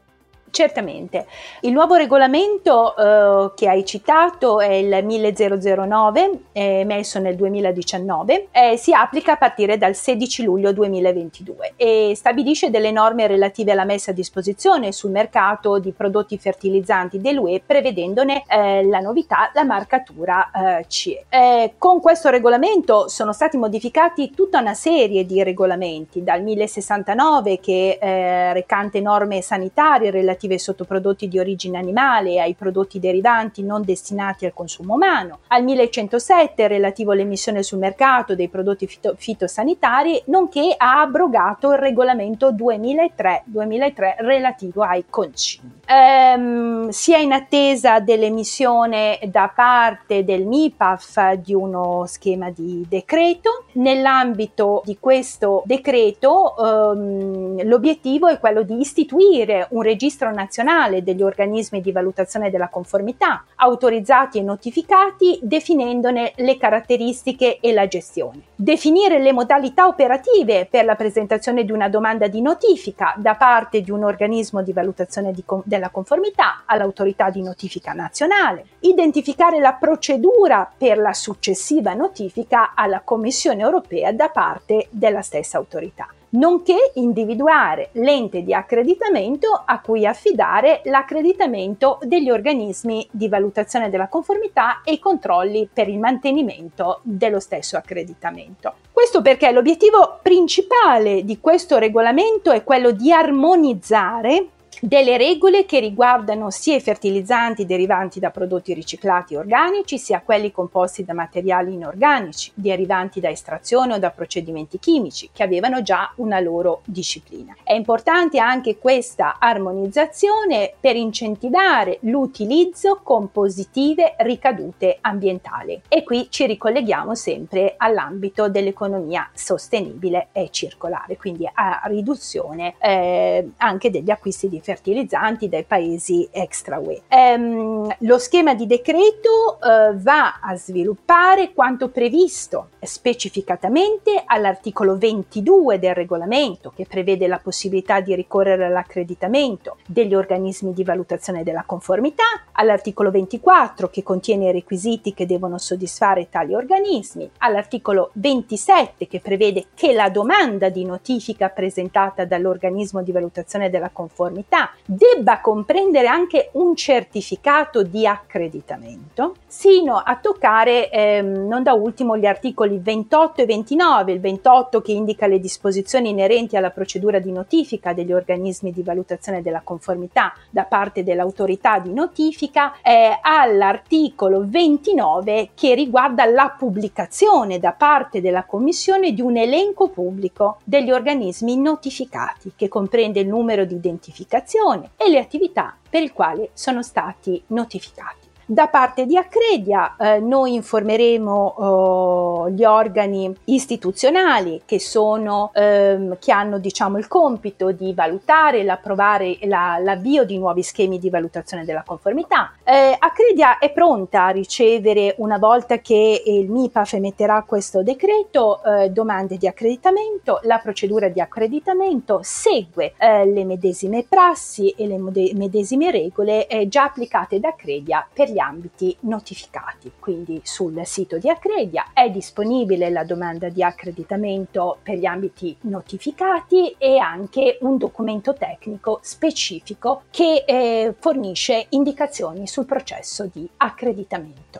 Certamente. 0.55 1.25
Il 1.63 1.73
nuovo 1.73 1.95
regolamento 1.95 2.95
eh, 2.95 3.51
che 3.55 3.67
hai 3.67 3.83
citato 3.83 4.61
è 4.61 4.71
il 4.71 5.03
1009, 5.03 6.43
emesso 6.53 7.19
nel 7.19 7.35
2019, 7.35 8.47
eh, 8.51 8.77
si 8.77 8.93
applica 8.93 9.33
a 9.33 9.35
partire 9.35 9.77
dal 9.77 9.95
16 9.95 10.43
luglio 10.43 10.71
2022 10.71 11.73
e 11.75 12.13
stabilisce 12.15 12.69
delle 12.69 12.91
norme 12.91 13.27
relative 13.27 13.73
alla 13.73 13.83
messa 13.83 14.11
a 14.11 14.13
disposizione 14.13 14.93
sul 14.93 15.11
mercato 15.11 15.77
di 15.77 15.91
prodotti 15.91 16.37
fertilizzanti 16.37 17.19
dell'UE, 17.19 17.61
prevedendone 17.65 18.45
eh, 18.47 18.85
la 18.85 18.99
novità, 18.99 19.51
la 19.53 19.65
marcatura 19.65 20.51
eh, 20.51 20.85
CE. 20.87 21.25
Eh, 21.27 21.73
con 21.77 21.99
questo 21.99 22.29
regolamento 22.29 23.09
sono 23.09 23.33
stati 23.33 23.57
modificati 23.57 24.31
tutta 24.31 24.61
una 24.61 24.73
serie 24.73 25.25
di 25.25 25.43
regolamenti, 25.43 26.23
dal 26.23 26.41
1069 26.41 27.59
che 27.59 27.97
eh, 27.99 28.53
recante 28.53 29.01
norme 29.01 29.41
sanitarie 29.41 30.11
relative 30.11 30.43
relative 30.45 30.53
ai 30.53 30.59
sottoprodotti 30.59 31.27
di 31.27 31.39
origine 31.39 31.77
animale 31.77 32.31
e 32.31 32.39
ai 32.39 32.53
prodotti 32.53 32.99
derivanti 32.99 33.63
non 33.63 33.83
destinati 33.83 34.45
al 34.45 34.53
consumo 34.53 34.93
umano, 34.93 35.39
al 35.47 35.63
1107 35.63 36.67
relativo 36.67 37.11
all'emissione 37.11 37.63
sul 37.63 37.79
mercato 37.79 38.35
dei 38.35 38.47
prodotti 38.47 38.87
fito- 38.87 39.15
fitosanitari, 39.17 40.21
nonché 40.27 40.73
ha 40.77 41.01
abrogato 41.01 41.71
il 41.71 41.79
regolamento 41.79 42.51
2003-2003 42.51 44.15
relativo 44.19 44.83
ai 44.83 45.05
concimi. 45.09 45.71
Ehm, 45.87 46.89
si 46.89 47.13
è 47.13 47.19
in 47.19 47.31
attesa 47.31 47.99
dell'emissione 47.99 49.19
da 49.25 49.51
parte 49.53 50.23
del 50.23 50.45
MIPAF 50.45 51.33
di 51.33 51.53
uno 51.53 52.05
schema 52.07 52.49
di 52.49 52.85
decreto. 52.89 53.65
Nell'ambito 53.73 54.81
di 54.85 54.97
questo 54.99 55.61
decreto 55.65 56.55
ehm, 56.57 57.67
l'obiettivo 57.67 58.27
è 58.27 58.39
quello 58.39 58.63
di 58.63 58.79
istituire 58.79 59.67
un 59.71 59.81
registro 59.81 60.31
nazionale 60.31 61.03
degli 61.03 61.21
organismi 61.21 61.81
di 61.81 61.91
valutazione 61.91 62.49
della 62.49 62.69
conformità, 62.69 63.43
autorizzati 63.55 64.39
e 64.39 64.41
notificati, 64.43 65.39
definendone 65.41 66.33
le 66.37 66.57
caratteristiche 66.57 67.59
e 67.59 67.73
la 67.73 67.87
gestione. 67.87 68.41
Definire 68.55 69.19
le 69.19 69.33
modalità 69.33 69.87
operative 69.87 70.67
per 70.69 70.85
la 70.85 70.95
presentazione 70.95 71.63
di 71.63 71.71
una 71.71 71.89
domanda 71.89 72.27
di 72.27 72.41
notifica 72.41 73.13
da 73.17 73.35
parte 73.35 73.81
di 73.81 73.91
un 73.91 74.03
organismo 74.03 74.61
di 74.63 74.73
valutazione 74.73 75.31
di 75.31 75.43
con- 75.45 75.61
della 75.75 75.89
conformità 75.89 76.63
all'autorità 76.65 77.29
di 77.29 77.41
notifica 77.41 77.93
nazionale, 77.93 78.65
identificare 78.79 79.59
la 79.59 79.73
procedura 79.73 80.71
per 80.75 80.97
la 80.97 81.13
successiva 81.13 81.93
notifica 81.93 82.73
alla 82.75 83.01
Commissione 83.01 83.61
europea 83.61 84.11
da 84.11 84.29
parte 84.29 84.87
della 84.89 85.21
stessa 85.21 85.57
autorità. 85.57 86.07
nonché 86.35 86.91
individuare 86.95 87.89
l'ente 87.93 88.43
di 88.43 88.53
accreditamento 88.53 89.63
a 89.65 89.79
cui 89.79 90.05
affidare 90.05 90.81
l'accreditamento 90.85 91.99
degli 92.03 92.29
organismi 92.29 93.07
di 93.11 93.27
valutazione 93.27 93.89
della 93.89 94.07
conformità 94.07 94.81
e 94.83 94.93
i 94.93 94.99
controlli 94.99 95.69
per 95.71 95.87
il 95.87 95.99
mantenimento 95.99 96.99
dello 97.03 97.39
stesso 97.39 97.77
accreditamento. 97.77 98.73
Questo 98.91 99.21
perché 99.21 99.51
l'obiettivo 99.51 100.19
principale 100.21 101.23
di 101.23 101.39
questo 101.39 101.77
regolamento 101.77 102.51
è 102.51 102.63
quello 102.63 102.91
di 102.91 103.11
armonizzare 103.11 104.47
delle 104.81 105.17
regole 105.17 105.65
che 105.65 105.79
riguardano 105.79 106.49
sia 106.49 106.75
i 106.75 106.81
fertilizzanti 106.81 107.65
derivanti 107.65 108.19
da 108.19 108.29
prodotti 108.29 108.73
riciclati 108.73 109.35
organici, 109.35 109.97
sia 109.97 110.21
quelli 110.21 110.51
composti 110.51 111.03
da 111.03 111.13
materiali 111.13 111.73
inorganici, 111.73 112.51
derivanti 112.53 113.19
da 113.19 113.29
estrazione 113.29 113.93
o 113.93 113.99
da 113.99 114.09
procedimenti 114.09 114.79
chimici, 114.79 115.29
che 115.31 115.43
avevano 115.43 115.81
già 115.81 116.11
una 116.17 116.39
loro 116.39 116.81
disciplina. 116.85 117.55
È 117.63 117.73
importante 117.73 118.39
anche 118.39 118.77
questa 118.77 119.37
armonizzazione 119.39 120.73
per 120.79 120.95
incentivare 120.95 121.99
l'utilizzo 122.01 122.99
con 123.03 123.31
positive 123.31 124.15
ricadute 124.19 124.97
ambientali. 125.01 125.81
E 125.87 126.03
qui 126.03 126.27
ci 126.29 126.45
ricolleghiamo 126.45 127.15
sempre 127.15 127.75
all'ambito 127.77 128.49
dell'economia 128.49 129.29
sostenibile 129.33 130.29
e 130.31 130.49
circolare, 130.51 131.17
quindi 131.17 131.49
a 131.51 131.81
riduzione 131.85 132.75
eh, 132.79 133.49
anche 133.57 133.89
degli 133.89 134.09
acquisti 134.09 134.49
di 134.49 134.61
fertilizzanti 134.65 135.47
dai 135.47 135.63
paesi 135.63 136.27
extra 136.31 136.79
UE. 136.79 137.03
Ehm, 137.07 137.95
lo 137.99 138.17
schema 138.17 138.55
di 138.55 138.65
decreto 138.65 139.59
eh, 139.61 139.93
va 139.97 140.39
a 140.41 140.55
sviluppare 140.57 141.53
quanto 141.53 141.89
previsto 141.89 142.69
specificatamente 142.81 144.23
all'articolo 144.25 144.97
22 144.97 145.77
del 145.77 145.93
regolamento 145.93 146.71
che 146.75 146.87
prevede 146.89 147.27
la 147.27 147.37
possibilità 147.37 147.99
di 147.99 148.15
ricorrere 148.15 148.65
all'accreditamento 148.65 149.77
degli 149.85 150.15
organismi 150.15 150.73
di 150.73 150.83
valutazione 150.83 151.43
della 151.43 151.63
conformità, 151.63 152.23
all'articolo 152.53 153.11
24 153.11 153.89
che 153.89 154.01
contiene 154.01 154.49
i 154.49 154.51
requisiti 154.51 155.13
che 155.13 155.27
devono 155.27 155.59
soddisfare 155.59 156.29
tali 156.29 156.55
organismi, 156.55 157.29
all'articolo 157.39 158.09
27 158.13 159.07
che 159.07 159.19
prevede 159.19 159.65
che 159.75 159.93
la 159.93 160.09
domanda 160.09 160.69
di 160.69 160.85
notifica 160.85 161.49
presentata 161.49 162.25
dall'organismo 162.25 163.03
di 163.03 163.11
valutazione 163.11 163.69
della 163.69 163.89
conformità 163.91 164.54
università 164.55 164.71
debba 164.85 165.41
comprendere 165.41 166.07
anche 166.07 166.49
un 166.53 166.75
certificato 166.75 167.83
di 167.83 168.07
accreditamento, 168.07 169.35
sino 169.47 169.95
a 169.95 170.15
toccare 170.17 170.89
ehm, 170.89 171.47
non 171.47 171.63
da 171.63 171.73
ultimo 171.73 172.17
gli 172.17 172.25
articoli 172.25 172.79
28 172.81 173.41
e 173.41 173.45
29, 173.45 174.11
il 174.13 174.19
28 174.19 174.81
che 174.81 174.91
indica 174.91 175.27
le 175.27 175.39
disposizioni 175.39 176.09
inerenti 176.09 176.55
alla 176.55 176.69
procedura 176.69 177.19
di 177.19 177.31
notifica 177.31 177.93
degli 177.93 178.13
organismi 178.13 178.71
di 178.71 178.83
valutazione 178.83 179.41
della 179.41 179.61
conformità 179.63 180.33
da 180.49 180.63
parte 180.63 181.03
dell'autorità 181.03 181.79
di 181.79 181.93
notifica, 181.93 182.75
eh, 182.81 183.17
all'articolo 183.21 184.43
29 184.45 185.49
che 185.55 185.73
riguarda 185.73 186.25
la 186.25 186.53
pubblicazione 186.57 187.59
da 187.59 187.71
parte 187.71 188.21
della 188.21 188.43
Commissione 188.43 189.13
di 189.13 189.21
un 189.21 189.37
elenco 189.37 189.89
pubblico 189.89 190.59
degli 190.63 190.91
organismi 190.91 191.57
notificati 191.57 192.53
che 192.55 192.67
comprende 192.67 193.19
il 193.19 193.27
numero 193.27 193.65
di 193.65 193.75
identificazione 193.75 194.44
comunicazione 194.45 194.91
e 194.95 195.09
le 195.09 195.19
attività 195.19 195.75
per 195.89 196.03
le 196.03 196.11
quali 196.11 196.47
sono 196.53 196.83
stati 196.83 197.43
notificati. 197.47 198.24
Da 198.47 198.67
parte 198.67 199.07
di 199.07 199.17
Accredia 199.17 199.95
eh, 199.97 200.19
noi 200.19 200.53
informeremo 200.53 201.31
oh, 201.57 202.49
gli 202.51 202.63
organi 202.63 203.35
istituzionali 203.45 204.61
che, 204.65 204.79
sono, 204.79 205.49
ehm, 205.51 206.17
che 206.19 206.31
hanno 206.31 206.59
diciamo, 206.59 206.99
il 206.99 207.07
compito 207.07 207.71
di 207.71 207.91
valutare 207.95 208.59
e 208.59 208.69
approvare 208.69 209.39
la, 209.45 209.79
l'avvio 209.81 210.25
di 210.25 210.37
nuovi 210.37 210.61
schemi 210.61 210.99
di 210.99 211.09
valutazione 211.09 211.65
della 211.65 211.81
conformità. 211.83 212.53
Eh, 212.63 212.95
Accredia 212.99 213.57
è 213.57 213.71
pronta 213.71 214.25
a 214.25 214.29
ricevere, 214.29 215.15
una 215.17 215.39
volta 215.39 215.79
che 215.79 216.21
il 216.23 216.47
MIPAF 216.47 216.93
emetterà 216.93 217.43
questo 217.47 217.81
decreto, 217.81 218.63
eh, 218.63 218.91
domande 218.91 219.37
di 219.37 219.47
accreditamento. 219.47 220.39
La 220.43 220.59
procedura 220.59 221.07
di 221.07 221.19
accreditamento 221.19 222.19
segue 222.21 222.93
eh, 222.99 223.25
le 223.25 223.43
medesime 223.43 224.05
prassi 224.07 224.69
e 224.69 224.85
le 224.85 224.99
medesime 225.33 225.89
regole 225.89 226.45
eh, 226.45 226.67
già 226.67 226.83
applicate 226.83 227.39
da 227.39 227.47
Accredia 227.47 228.07
per 228.13 228.33
gli 228.34 228.34
ambiti 228.39 228.95
notificati. 229.01 229.91
Quindi 229.99 230.41
sul 230.43 230.81
sito 230.85 231.17
di 231.17 231.29
Accredia 231.29 231.87
è 231.93 232.09
disponibile 232.09 232.89
la 232.89 233.03
domanda 233.03 233.49
di 233.49 233.63
accreditamento 233.63 234.77
per 234.83 234.97
gli 234.97 235.05
ambiti 235.05 235.55
notificati 235.61 236.75
e 236.77 236.97
anche 236.97 237.57
un 237.61 237.77
documento 237.77 238.33
tecnico 238.33 238.99
specifico 239.01 240.03
che 240.11 240.43
eh, 240.45 240.93
fornisce 240.97 241.67
indicazioni 241.69 242.47
sul 242.47 242.65
processo 242.65 243.29
di 243.31 243.49
accreditamento. 243.57 244.59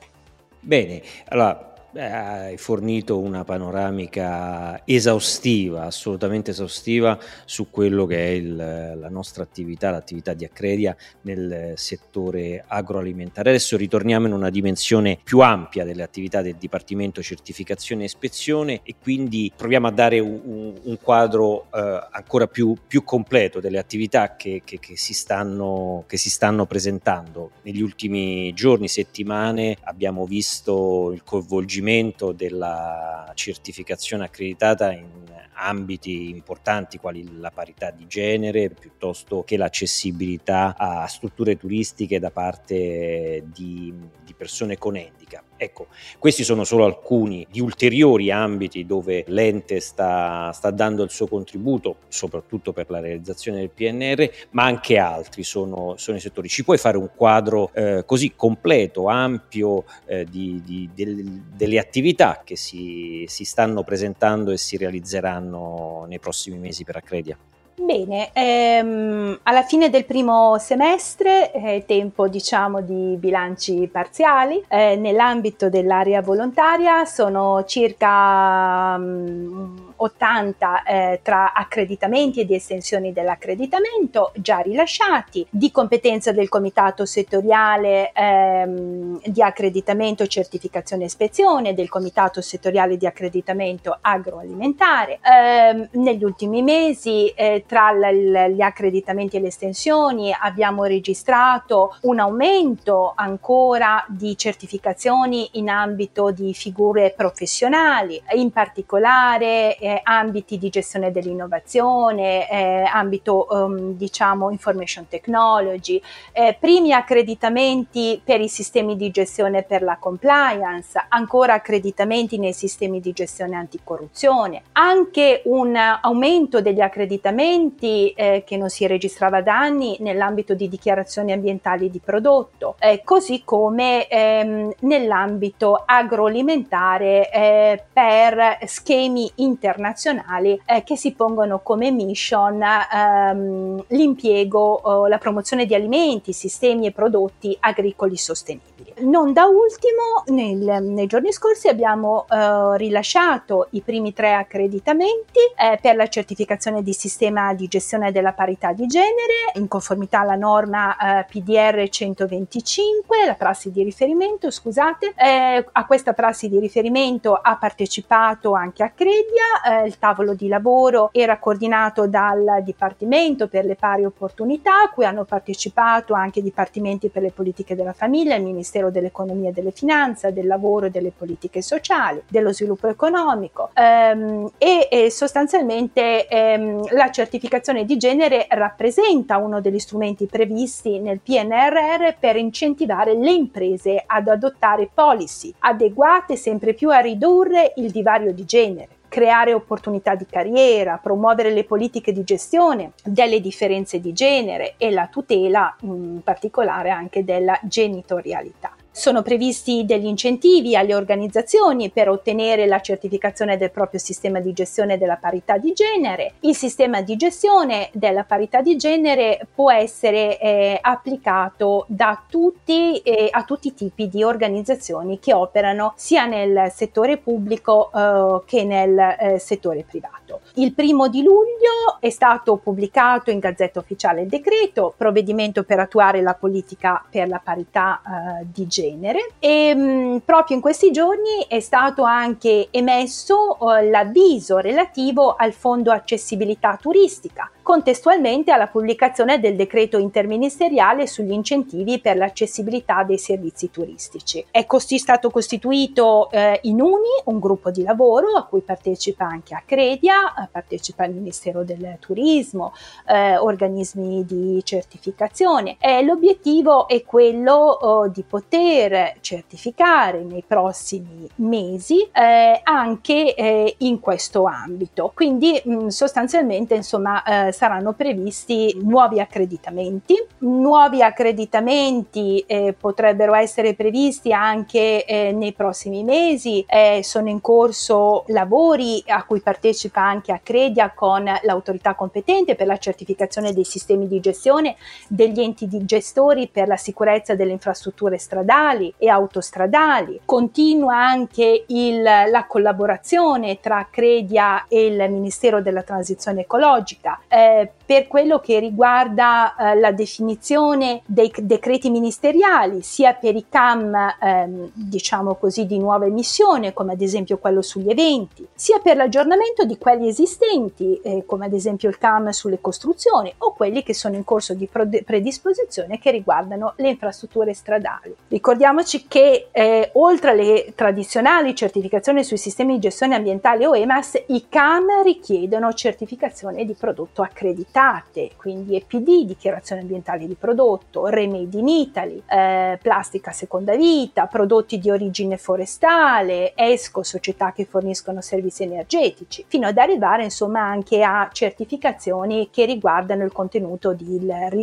Bene, 0.60 1.02
allora 1.28 1.75
hai 1.98 2.58
fornito 2.58 3.20
una 3.20 3.46
panoramica 3.46 4.82
esaustiva, 4.86 5.84
assolutamente 5.84 6.52
esaustiva 6.52 7.18
su 7.46 7.70
quello 7.70 8.06
che 8.06 8.18
è 8.18 8.30
il, 8.32 8.56
la 8.56 9.10
nostra 9.10 9.44
attività, 9.44 9.92
l'attività 9.92 10.34
di 10.34 10.44
Accredia 10.44 10.96
nel 11.22 11.74
settore 11.76 12.64
agroalimentare. 12.68 13.50
Adesso 13.50 13.78
ritorniamo 13.78 14.28
in 14.28 14.34
una 14.34 14.50
dimensione 14.50 15.20
più 15.24 15.40
ampia 15.40 15.86
delle 15.86 16.04
attività 16.04 16.42
del 16.42 16.56
Dipartimento 16.56 17.22
Certificazione 17.22 18.02
e 18.02 18.06
Ispezione 18.06 18.82
e 18.84 18.96
quindi 19.02 19.52
proviamo 19.56 19.88
a 19.88 19.92
dare 19.92 20.20
un, 20.20 20.74
un 20.82 20.98
quadro 21.02 21.68
eh, 21.74 22.08
ancora 22.12 22.48
più, 22.48 22.76
più, 22.86 23.04
completo 23.06 23.60
delle 23.60 23.78
attività 23.78 24.36
che, 24.36 24.64
che, 24.66 24.80
che, 24.80 24.98
si 24.98 25.14
stanno, 25.14 26.04
che 26.08 26.18
si 26.18 26.30
stanno 26.30 26.66
presentando. 26.66 27.52
Negli 27.62 27.82
ultimi 27.82 28.52
giorni, 28.54 28.88
settimane 28.88 29.78
abbiamo 29.84 30.26
visto 30.26 31.12
il 31.14 31.24
coinvolgimento 31.24 31.84
svolgimento 31.86 32.32
della 32.32 33.32
certificazione 33.36 34.26
accreditata 34.26 34.92
in 34.92 35.24
ambiti 35.58 36.30
importanti 36.30 36.98
quali 36.98 37.40
la 37.40 37.52
parità 37.52 37.92
di 37.92 38.08
genere 38.08 38.70
piuttosto 38.70 39.44
che 39.44 39.56
l'accessibilità 39.56 40.76
a 40.78 41.08
strutture 41.08 41.56
turistiche 41.56 42.20
da 42.20 42.32
parte 42.32 43.44
di, 43.54 43.94
di 44.24 44.34
persone 44.34 44.78
con 44.78 44.96
handicap. 44.96 45.45
Ecco, 45.58 45.88
questi 46.20 46.44
sono 46.44 46.66
solo 46.66 46.84
alcuni 46.84 47.48
di 47.50 47.62
ulteriori 47.62 48.30
ambiti 48.30 48.86
dove 48.86 49.24
l'ente 49.28 49.80
sta, 49.80 50.52
sta, 50.52 50.70
dando 50.70 51.04
il 51.04 51.10
suo 51.10 51.28
contributo, 51.28 51.98
soprattutto 52.10 52.74
per 52.74 52.90
la 52.90 53.00
realizzazione 53.00 53.60
del 53.60 53.70
PNR, 53.70 54.48
ma 54.52 54.66
anche 54.66 54.98
altri 54.98 55.44
sono, 55.44 55.96
sono 55.98 56.18
i 56.18 56.20
settori. 56.20 56.50
Ci 56.50 56.66
puoi 56.66 56.78
fare 56.78 56.98
un 56.98 57.10
quadro 57.16 57.72
eh, 57.74 58.04
così 58.06 58.34
completo, 58.36 59.08
ampio 59.08 59.86
eh, 60.06 60.26
di, 60.26 60.62
di, 60.66 60.90
del, 60.94 61.24
delle 61.24 61.80
attività 61.80 62.42
che 62.44 62.58
si, 62.58 63.24
si 63.28 63.46
stanno 63.46 63.84
presentando 63.84 64.52
e 64.52 64.58
si 64.58 64.76
realizzeranno 64.76 66.06
nei 66.10 66.20
prossimi 66.20 66.58
mesi 66.58 66.84
per 66.84 66.98
Accredia? 66.98 67.38
Bene, 67.78 68.30
ehm, 68.32 69.40
alla 69.44 69.64
fine 69.64 69.90
del 69.90 70.06
primo 70.06 70.58
semestre 70.58 71.52
è 71.52 71.84
tempo 71.86 72.30
diciamo 72.30 72.82
di 72.82 73.18
bilanci 73.18 73.90
parziali. 73.92 74.64
Eh, 74.70 74.96
nell'ambito 74.96 75.70
dell'area 75.70 76.22
volontaria 76.22 77.04
sono 77.04 77.66
circa 77.66 78.96
um, 78.98 79.85
80 79.98 80.84
eh, 80.84 81.20
tra 81.22 81.54
accreditamenti 81.54 82.42
e 82.42 82.46
di 82.46 82.56
estensioni 82.56 83.14
dell'accreditamento 83.14 84.32
già 84.36 84.60
rilasciati, 84.60 85.46
di 85.50 85.72
competenza 85.72 86.32
del 86.32 86.50
comitato 86.50 87.06
settoriale 87.06 88.12
ehm, 88.14 89.22
di 89.26 89.42
accreditamento, 89.42 90.28
certificazione 90.28 91.04
e 91.04 91.08
ispezione, 91.08 91.74
del 91.74 91.90
comitato 91.90 92.42
settoriale 92.42 92.98
di 92.98 93.06
accreditamento 93.06 93.98
agroalimentare. 94.00 95.20
Eh, 95.22 95.90
negli 95.92 96.24
ultimi 96.24 96.62
mesi 96.62 97.28
eh, 97.30 97.64
tra 97.68 97.92
l- 97.92 98.52
gli 98.52 98.62
accreditamenti 98.62 99.38
e 99.38 99.40
le 99.40 99.48
estensioni 99.48 100.34
abbiamo 100.38 100.84
registrato 100.84 101.98
un 102.02 102.20
aumento 102.20 103.14
ancora 103.16 104.04
di 104.08 104.38
certificazioni 104.38 105.50
in 105.54 105.70
ambito 105.70 106.32
di 106.32 106.54
figure 106.54 107.14
professionali, 107.16 108.22
in 108.34 108.52
particolare 108.52 109.78
eh, 109.86 110.00
ambiti 110.04 110.58
di 110.58 110.70
gestione 110.70 111.12
dell'innovazione, 111.12 112.50
eh, 112.50 112.90
ambito 112.92 113.46
um, 113.50 113.94
diciamo 113.94 114.50
information 114.50 115.08
technology, 115.08 116.02
eh, 116.32 116.58
primi 116.60 116.92
accreditamenti 116.92 118.20
per 118.24 118.42
i 118.42 118.48
sistemi 118.48 118.96
di 118.96 119.12
gestione 119.12 119.62
per 119.62 119.84
la 119.84 119.98
compliance, 120.00 121.06
ancora 121.10 121.54
accreditamenti 121.54 122.40
nei 122.40 122.54
sistemi 122.54 123.00
di 123.00 123.12
gestione 123.12 123.56
anticorruzione, 123.56 124.64
anche 124.72 125.42
un 125.46 125.76
aumento 125.76 126.62
degli 126.62 126.82
accreditamenti 126.82 128.10
eh, 128.10 128.44
che 128.44 128.58
non 128.58 128.70
si 128.70 128.88
registrava 128.88 129.42
da 129.42 129.60
anni 129.60 129.98
nell'ambito 130.00 130.56
di 130.56 130.68
dichiarazioni 130.68 131.32
ambientali 131.32 131.92
di 131.92 132.00
prodotto, 132.04 132.76
eh, 132.80 133.02
così 133.04 133.44
come 133.46 134.08
ehm, 134.08 134.74
nell'ambito 134.80 135.84
agroalimentare 135.86 137.30
eh, 137.32 137.84
per 137.94 138.58
schemi 138.66 139.32
internazionali 139.36 139.74
internazionali 139.76 140.60
eh, 140.66 140.84
che 140.84 140.96
si 140.96 141.14
pongono 141.14 141.60
come 141.60 141.92
mission 141.92 142.62
ehm, 142.62 143.84
l'impiego, 143.88 145.08
la 145.08 145.18
promozione 145.18 145.66
di 145.66 145.76
alimenti, 145.76 146.34
sistemi 146.34 146.88
e 146.88 146.92
prodotti 146.92 147.56
agricoli 147.60 148.16
sostenibili. 148.16 148.94
Non 149.00 149.34
da 149.34 149.46
ultimo, 149.46 150.24
nel, 150.28 150.84
nei 150.84 151.08
giorni 151.08 151.32
scorsi 151.34 151.68
abbiamo 151.68 152.26
eh, 152.30 152.78
rilasciato 152.78 153.68
i 153.72 153.82
primi 153.82 154.14
tre 154.14 154.34
accreditamenti 154.34 155.40
eh, 155.58 155.78
per 155.82 155.96
la 155.96 156.08
certificazione 156.08 156.82
di 156.82 156.94
sistema 156.94 157.54
di 157.54 157.68
gestione 157.68 158.12
della 158.12 158.32
parità 158.32 158.72
di 158.72 158.88
genere 158.88 159.52
in 159.56 159.68
conformità 159.68 160.22
alla 160.22 160.36
norma 160.36 160.96
eh, 161.20 161.26
PDR 161.26 161.88
125, 161.90 163.26
la 163.26 163.34
prassi 163.34 163.72
di 163.72 163.84
riferimento, 163.84 164.50
scusate. 164.50 165.14
Eh, 165.18 165.66
a 165.70 165.86
questa 165.86 166.14
prassi 166.14 166.48
di 166.48 166.60
riferimento 166.60 167.34
ha 167.34 167.58
partecipato 167.58 168.54
anche 168.54 168.84
Accredia, 168.84 169.62
eh, 169.66 169.86
il 169.86 169.98
tavolo 169.98 170.34
di 170.34 170.48
lavoro 170.48 171.10
era 171.12 171.38
coordinato 171.40 172.08
dal 172.08 172.62
Dipartimento 172.64 173.48
per 173.48 173.66
le 173.66 173.76
pari 173.76 174.06
opportunità, 174.06 174.84
a 174.84 174.90
cui 174.90 175.06
hanno 175.06 175.24
partecipato 175.24 176.14
anche 176.14 176.40
i 176.40 176.44
Dipartimenti 176.44 177.10
per 177.10 177.24
le 177.24 177.32
politiche 177.32 177.76
della 177.76 177.94
famiglia, 177.94 178.36
il 178.36 178.44
Ministero 178.44 178.92
dell'Economia 178.92 179.50
e 179.50 179.54
delle 179.54 179.72
Finanze, 179.72 180.34
del 180.34 180.48
Lavoro 180.48 180.86
e 180.86 180.90
delle 180.90 181.12
Politiche 181.12 181.62
Sociali, 181.62 182.22
dello 182.28 182.54
Sviluppo 182.54 182.88
Economico 182.88 183.70
ehm, 183.74 184.52
e, 184.58 184.88
e, 184.92 185.10
sostanzialmente 185.10 186.28
ehm, 186.28 186.94
la 186.94 187.10
certificazione 187.10 187.86
di 187.86 187.98
genere 187.98 188.46
rappresenta 188.50 189.38
uno 189.38 189.62
degli 189.62 189.80
strumenti 189.80 190.26
previsti 190.26 191.00
nel 191.00 191.20
PNRR 191.20 192.16
per 192.20 192.36
incentivare 192.36 193.16
le 193.16 193.32
imprese 193.32 194.04
ad 194.06 194.28
adottare 194.28 194.90
policy 194.94 195.54
adeguate 195.60 196.36
sempre 196.36 196.74
più 196.74 196.90
a 196.92 197.00
ridurre 197.00 197.74
il 197.78 197.92
divario 197.92 198.34
di 198.34 198.46
genere 198.46 198.95
creare 199.16 199.54
opportunità 199.54 200.14
di 200.14 200.26
carriera, 200.26 201.00
promuovere 201.02 201.50
le 201.52 201.64
politiche 201.64 202.12
di 202.12 202.26
gestione 202.26 202.92
delle 203.02 203.40
differenze 203.40 204.02
di 204.02 204.12
genere 204.12 204.74
e 204.76 204.92
la 204.92 205.08
tutela 205.08 205.74
in 205.84 206.20
particolare 206.22 206.90
anche 206.90 207.24
della 207.24 207.58
genitorialità. 207.64 208.75
Sono 208.98 209.24
previsti 209.24 209.84
degli 209.84 210.06
incentivi 210.06 210.74
alle 210.74 210.96
organizzazioni 210.96 211.90
per 211.90 212.08
ottenere 212.08 212.66
la 212.66 212.80
certificazione 212.80 213.58
del 213.58 213.70
proprio 213.70 214.00
sistema 214.00 214.40
di 214.40 214.54
gestione 214.54 214.98
della 214.98 215.18
parità 215.18 215.58
di 215.58 215.74
genere. 215.74 216.36
Il 216.40 216.56
sistema 216.56 217.02
di 217.02 217.18
gestione 217.18 217.90
della 217.92 218.24
parità 218.24 218.62
di 218.62 218.78
genere 218.78 219.48
può 219.54 219.70
essere 219.70 220.40
eh, 220.40 220.80
applicato 220.80 221.84
da 221.90 222.24
tutti, 222.26 223.00
eh, 223.00 223.28
a 223.30 223.44
tutti 223.44 223.68
i 223.68 223.74
tipi 223.74 224.08
di 224.08 224.24
organizzazioni 224.24 225.20
che 225.20 225.34
operano 225.34 225.92
sia 225.98 226.26
nel 226.26 226.72
settore 226.74 227.18
pubblico 227.18 227.92
eh, 227.94 228.44
che 228.46 228.64
nel 228.64 228.98
eh, 228.98 229.40
settore 229.40 229.84
privato. 229.84 230.40
Il 230.54 230.74
primo 230.74 231.10
di 231.10 231.22
luglio 231.22 232.00
è 232.00 232.10
stato 232.10 232.56
pubblicato 232.56 233.30
in 233.30 233.40
Gazzetta 233.40 233.80
Ufficiale 233.80 234.22
il 234.22 234.30
decreto, 234.30 234.94
provvedimento 234.96 235.64
per 235.64 235.80
attuare 235.80 236.22
la 236.22 236.34
politica 236.34 237.04
per 237.12 237.28
la 237.28 237.42
parità 237.44 238.02
eh, 238.40 238.46
di 238.54 238.66
genere 238.66 238.84
genere. 238.86 239.32
E 239.40 239.74
mh, 239.74 239.82
mm, 239.82 240.18
proprio 240.26 240.56
in 240.56 240.62
questi 240.62 240.92
giorni 240.92 241.46
è 241.48 241.60
stato 241.60 242.04
anche 242.04 242.68
emesso 242.72 243.58
uh, 243.60 243.90
l'avviso 243.90 244.58
relativo 244.58 245.36
al 245.36 245.54
fondo 245.54 245.92
accessibilità 245.92 246.78
turistica 246.80 247.50
contestualmente 247.66 248.52
alla 248.52 248.68
pubblicazione 248.68 249.40
del 249.40 249.56
decreto 249.56 249.98
interministeriale 249.98 251.08
sugli 251.08 251.32
incentivi 251.32 252.00
per 252.00 252.16
l'accessibilità 252.16 253.02
dei 253.02 253.18
servizi 253.18 253.72
turistici. 253.72 254.46
È 254.52 254.68
costi- 254.68 255.00
stato 255.00 255.32
costituito 255.32 256.30
eh, 256.30 256.60
in 256.66 256.80
UNI 256.80 257.24
un 257.24 257.40
gruppo 257.40 257.72
di 257.72 257.82
lavoro 257.82 258.36
a 258.38 258.44
cui 258.44 258.62
partecipa 258.62 259.26
anche 259.26 259.56
Accredia, 259.56 260.36
eh, 260.36 260.48
partecipa 260.52 261.06
il 261.06 261.16
Ministero 261.16 261.64
del 261.64 261.98
Turismo, 262.00 262.72
eh, 263.08 263.36
organismi 263.38 264.24
di 264.26 264.62
certificazione 264.64 265.78
e 265.80 266.04
l'obiettivo 266.04 266.88
è 266.88 267.04
quello 267.04 267.56
oh, 267.56 268.08
di 268.10 268.22
poter 268.22 269.16
certificare 269.22 270.22
nei 270.22 270.44
prossimi 270.46 271.28
mesi 271.38 272.08
eh, 272.14 272.60
anche 272.62 273.34
eh, 273.34 273.74
in 273.80 274.00
questo 274.00 274.46
ambito. 274.46 275.12
Quindi 275.16 275.60
mh, 275.64 275.74
mm, 275.74 275.88
sostanzialmente 275.88 276.76
insomma 276.76 277.24
eh, 277.24 277.54
saranno 277.56 277.94
previsti 277.94 278.78
nuovi 278.84 279.20
accreditamenti. 279.20 280.16
Nuovi 280.40 281.02
accreditamenti 281.02 282.44
eh, 282.46 282.76
potrebbero 282.78 283.34
essere 283.34 283.74
previsti 283.74 284.34
anche 284.34 285.06
eh, 285.06 285.32
nei 285.32 285.54
prossimi 285.54 286.04
mesi. 286.04 286.64
Eh, 286.68 287.00
sono 287.04 287.30
in 287.30 287.42
corso 287.42 288.26
lavori 288.28 289.04
a 289.08 289.24
cui 289.24 289.40
partecipa 289.40 290.02
anche 290.02 290.32
Accredia 290.32 290.92
con 290.94 291.24
l'autorità 291.44 291.96
competente 291.96 292.56
per 292.56 292.68
la 292.68 292.78
certificazione 292.78 293.54
dei 293.54 293.64
sistemi 293.64 294.08
di 294.08 294.20
gestione 294.20 294.76
degli 295.08 295.40
enti 295.40 295.68
di 295.68 295.86
gestori 295.86 296.48
per 296.48 296.68
la 296.68 296.78
sicurezza 296.78 297.36
delle 297.36 297.52
infrastrutture 297.52 298.18
stradali 298.18 298.94
e 298.98 299.08
autostradali. 299.10 300.22
Continua 300.26 300.98
anche 300.98 301.64
il, 301.68 302.02
la 302.02 302.46
collaborazione 302.48 303.60
tra 303.62 303.78
Accredia 303.78 304.66
e 304.68 304.88
il 304.88 305.10
Ministero 305.10 305.62
della 305.62 305.84
Transizione 305.84 306.42
Ecologica. 306.42 307.22
Eh, 307.28 307.45
eh, 307.46 307.72
per 307.86 308.08
quello 308.08 308.40
che 308.40 308.60
riguarda 308.60 309.56
eh, 309.56 309.80
la 309.80 309.92
definizione 309.92 311.02
dei 311.06 311.32
decreti 311.38 311.92
ministeriali, 311.92 312.82
sia 312.82 313.14
per 313.14 313.36
i 313.36 313.46
CAM, 313.48 313.96
ehm, 314.20 314.72
diciamo 314.74 315.36
così, 315.36 315.68
di 315.68 315.78
nuova 315.78 316.06
emissione, 316.06 316.74
come 316.74 316.94
ad 316.94 317.02
esempio 317.02 317.38
quello 317.38 317.62
sugli 317.62 317.90
eventi, 317.90 318.48
sia 318.56 318.80
per 318.80 318.96
l'aggiornamento 318.96 319.66
di 319.66 319.78
quelli 319.78 320.08
esistenti, 320.08 321.00
eh, 321.04 321.24
come 321.28 321.46
ad 321.46 321.54
esempio 321.54 321.90
il 321.90 322.00
CAM 322.00 322.30
sulle 322.30 322.60
costruzioni, 322.60 323.32
o 323.40 323.54
quelli 323.54 323.84
che 323.84 323.94
sono 323.94 324.16
in 324.16 324.24
corso 324.24 324.56
di 324.56 324.68
predisposizione 324.68 326.00
che 326.00 326.10
riguardano 326.10 326.74
le 326.78 326.90
infrastrutture 326.90 327.54
stradali. 327.54 328.16
Ricordiamoci 328.30 329.06
che 329.08 329.50
eh, 329.52 329.92
oltre 329.94 330.32
alle 330.32 330.74
tradizionali 330.74 331.54
certificazioni 331.54 332.24
sui 332.24 332.38
sistemi 332.38 332.74
di 332.74 332.80
gestione 332.80 333.16
ambientale 333.16 333.68
o 333.68 333.76
EMAS, 333.76 334.24
i 334.28 334.48
CAM 334.50 335.04
richiedono 335.04 335.72
certificazione 335.74 336.66
di 336.66 336.74
prodotto 336.74 337.22
accreditate, 337.36 338.32
quindi 338.38 338.78
EPD, 338.78 339.26
dichiarazione 339.26 339.82
ambientale 339.82 340.26
di 340.26 340.36
prodotto, 340.36 341.08
Remade 341.08 341.58
in 341.58 341.68
Italy, 341.68 342.24
eh, 342.26 342.80
plastica 342.82 343.32
seconda 343.32 343.76
vita, 343.76 344.28
prodotti 344.28 344.80
di 344.80 344.90
origine 344.90 345.38
forestale, 345.38 346.54
ESCO, 346.56 347.04
società 347.04 347.52
che 347.52 347.66
forniscono 347.66 348.22
servizi 348.22 348.64
energetici, 348.64 349.44
fino 349.48 349.68
ad 349.68 349.78
arrivare 349.78 350.24
insomma 350.24 350.62
anche 350.62 351.04
a 351.04 351.30
certificazioni 351.32 352.50
che 352.50 352.64
riguardano 352.64 353.26
il 353.26 353.34
contenuto 353.34 353.92
di, 353.92 354.18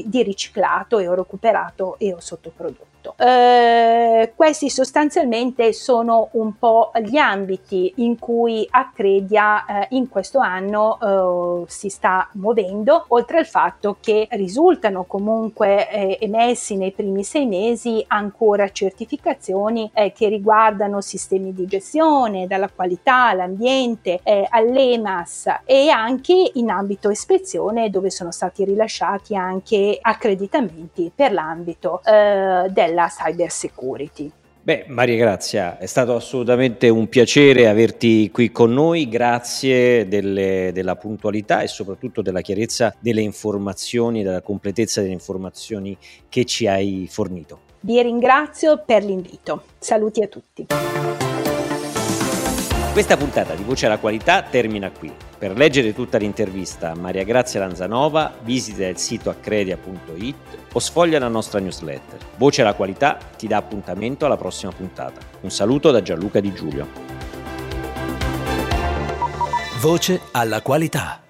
di 0.06 0.22
riciclato 0.22 0.98
e 0.98 1.06
o 1.06 1.14
recuperato 1.14 1.96
e 1.98 2.14
o 2.14 2.20
sottoprodotto 2.20 2.91
tutto. 3.02 3.14
Eh, 3.18 4.32
questi 4.36 4.70
sostanzialmente 4.70 5.72
sono 5.72 6.28
un 6.32 6.56
po' 6.56 6.92
gli 7.02 7.16
ambiti 7.16 7.92
in 7.96 8.18
cui 8.18 8.66
Accredia 8.70 9.64
eh, 9.64 9.86
in 9.90 10.08
questo 10.08 10.38
anno 10.38 10.98
eh, 11.64 11.64
si 11.68 11.88
sta 11.88 12.28
muovendo, 12.34 13.04
oltre 13.08 13.38
al 13.38 13.46
fatto 13.46 13.96
che 14.00 14.28
risultano 14.30 15.04
comunque 15.04 15.90
eh, 15.90 16.18
emessi 16.20 16.76
nei 16.76 16.92
primi 16.92 17.24
sei 17.24 17.46
mesi 17.46 18.02
ancora 18.06 18.70
certificazioni 18.70 19.90
eh, 19.92 20.12
che 20.12 20.28
riguardano 20.28 21.00
sistemi 21.00 21.52
di 21.52 21.66
gestione, 21.66 22.46
dalla 22.46 22.68
qualità 22.68 23.28
all'ambiente, 23.28 24.20
eh, 24.22 24.46
all'EMAS 24.48 25.60
e 25.64 25.88
anche 25.88 26.52
in 26.54 26.70
ambito 26.70 27.10
ispezione 27.10 27.90
dove 27.90 28.10
sono 28.10 28.30
stati 28.30 28.64
rilasciati 28.64 29.34
anche 29.34 29.98
accreditamenti 30.00 31.10
per 31.14 31.32
l'ambito 31.32 32.00
del 32.02 32.91
della 32.91 32.91
cyber 32.94 33.50
security. 33.50 34.30
Beh, 34.64 34.84
Maria 34.86 35.16
Grazia, 35.16 35.76
è 35.76 35.86
stato 35.86 36.14
assolutamente 36.14 36.88
un 36.88 37.08
piacere 37.08 37.66
averti 37.66 38.30
qui 38.30 38.52
con 38.52 38.72
noi, 38.72 39.08
grazie 39.08 40.06
delle, 40.06 40.70
della 40.72 40.94
puntualità 40.94 41.62
e 41.62 41.66
soprattutto 41.66 42.22
della 42.22 42.42
chiarezza 42.42 42.94
delle 43.00 43.22
informazioni, 43.22 44.22
della 44.22 44.40
completezza 44.40 45.00
delle 45.00 45.14
informazioni 45.14 45.96
che 46.28 46.44
ci 46.44 46.68
hai 46.68 47.08
fornito. 47.10 47.70
Vi 47.80 48.00
ringrazio 48.00 48.84
per 48.86 49.02
l'invito. 49.02 49.64
Saluti 49.80 50.22
a 50.22 50.28
tutti. 50.28 50.66
Questa 52.92 53.16
puntata 53.16 53.54
di 53.54 53.62
Voce 53.62 53.86
alla 53.86 53.96
Qualità 53.96 54.42
termina 54.42 54.90
qui. 54.90 55.10
Per 55.38 55.56
leggere 55.56 55.94
tutta 55.94 56.18
l'intervista 56.18 56.90
a 56.90 56.94
Maria 56.94 57.24
Grazia 57.24 57.60
Lanzanova 57.60 58.34
visita 58.42 58.86
il 58.86 58.98
sito 58.98 59.30
accredia.it 59.30 60.36
o 60.70 60.78
sfoglia 60.78 61.18
la 61.18 61.28
nostra 61.28 61.58
newsletter. 61.58 62.18
Voce 62.36 62.60
alla 62.60 62.74
Qualità 62.74 63.16
ti 63.38 63.46
dà 63.46 63.56
appuntamento 63.56 64.26
alla 64.26 64.36
prossima 64.36 64.72
puntata. 64.72 65.22
Un 65.40 65.50
saluto 65.50 65.90
da 65.90 66.02
Gianluca 66.02 66.38
Di 66.40 66.52
Giulio. 66.52 66.86
Voce 69.80 70.20
alla 70.32 70.60
Qualità. 70.60 71.22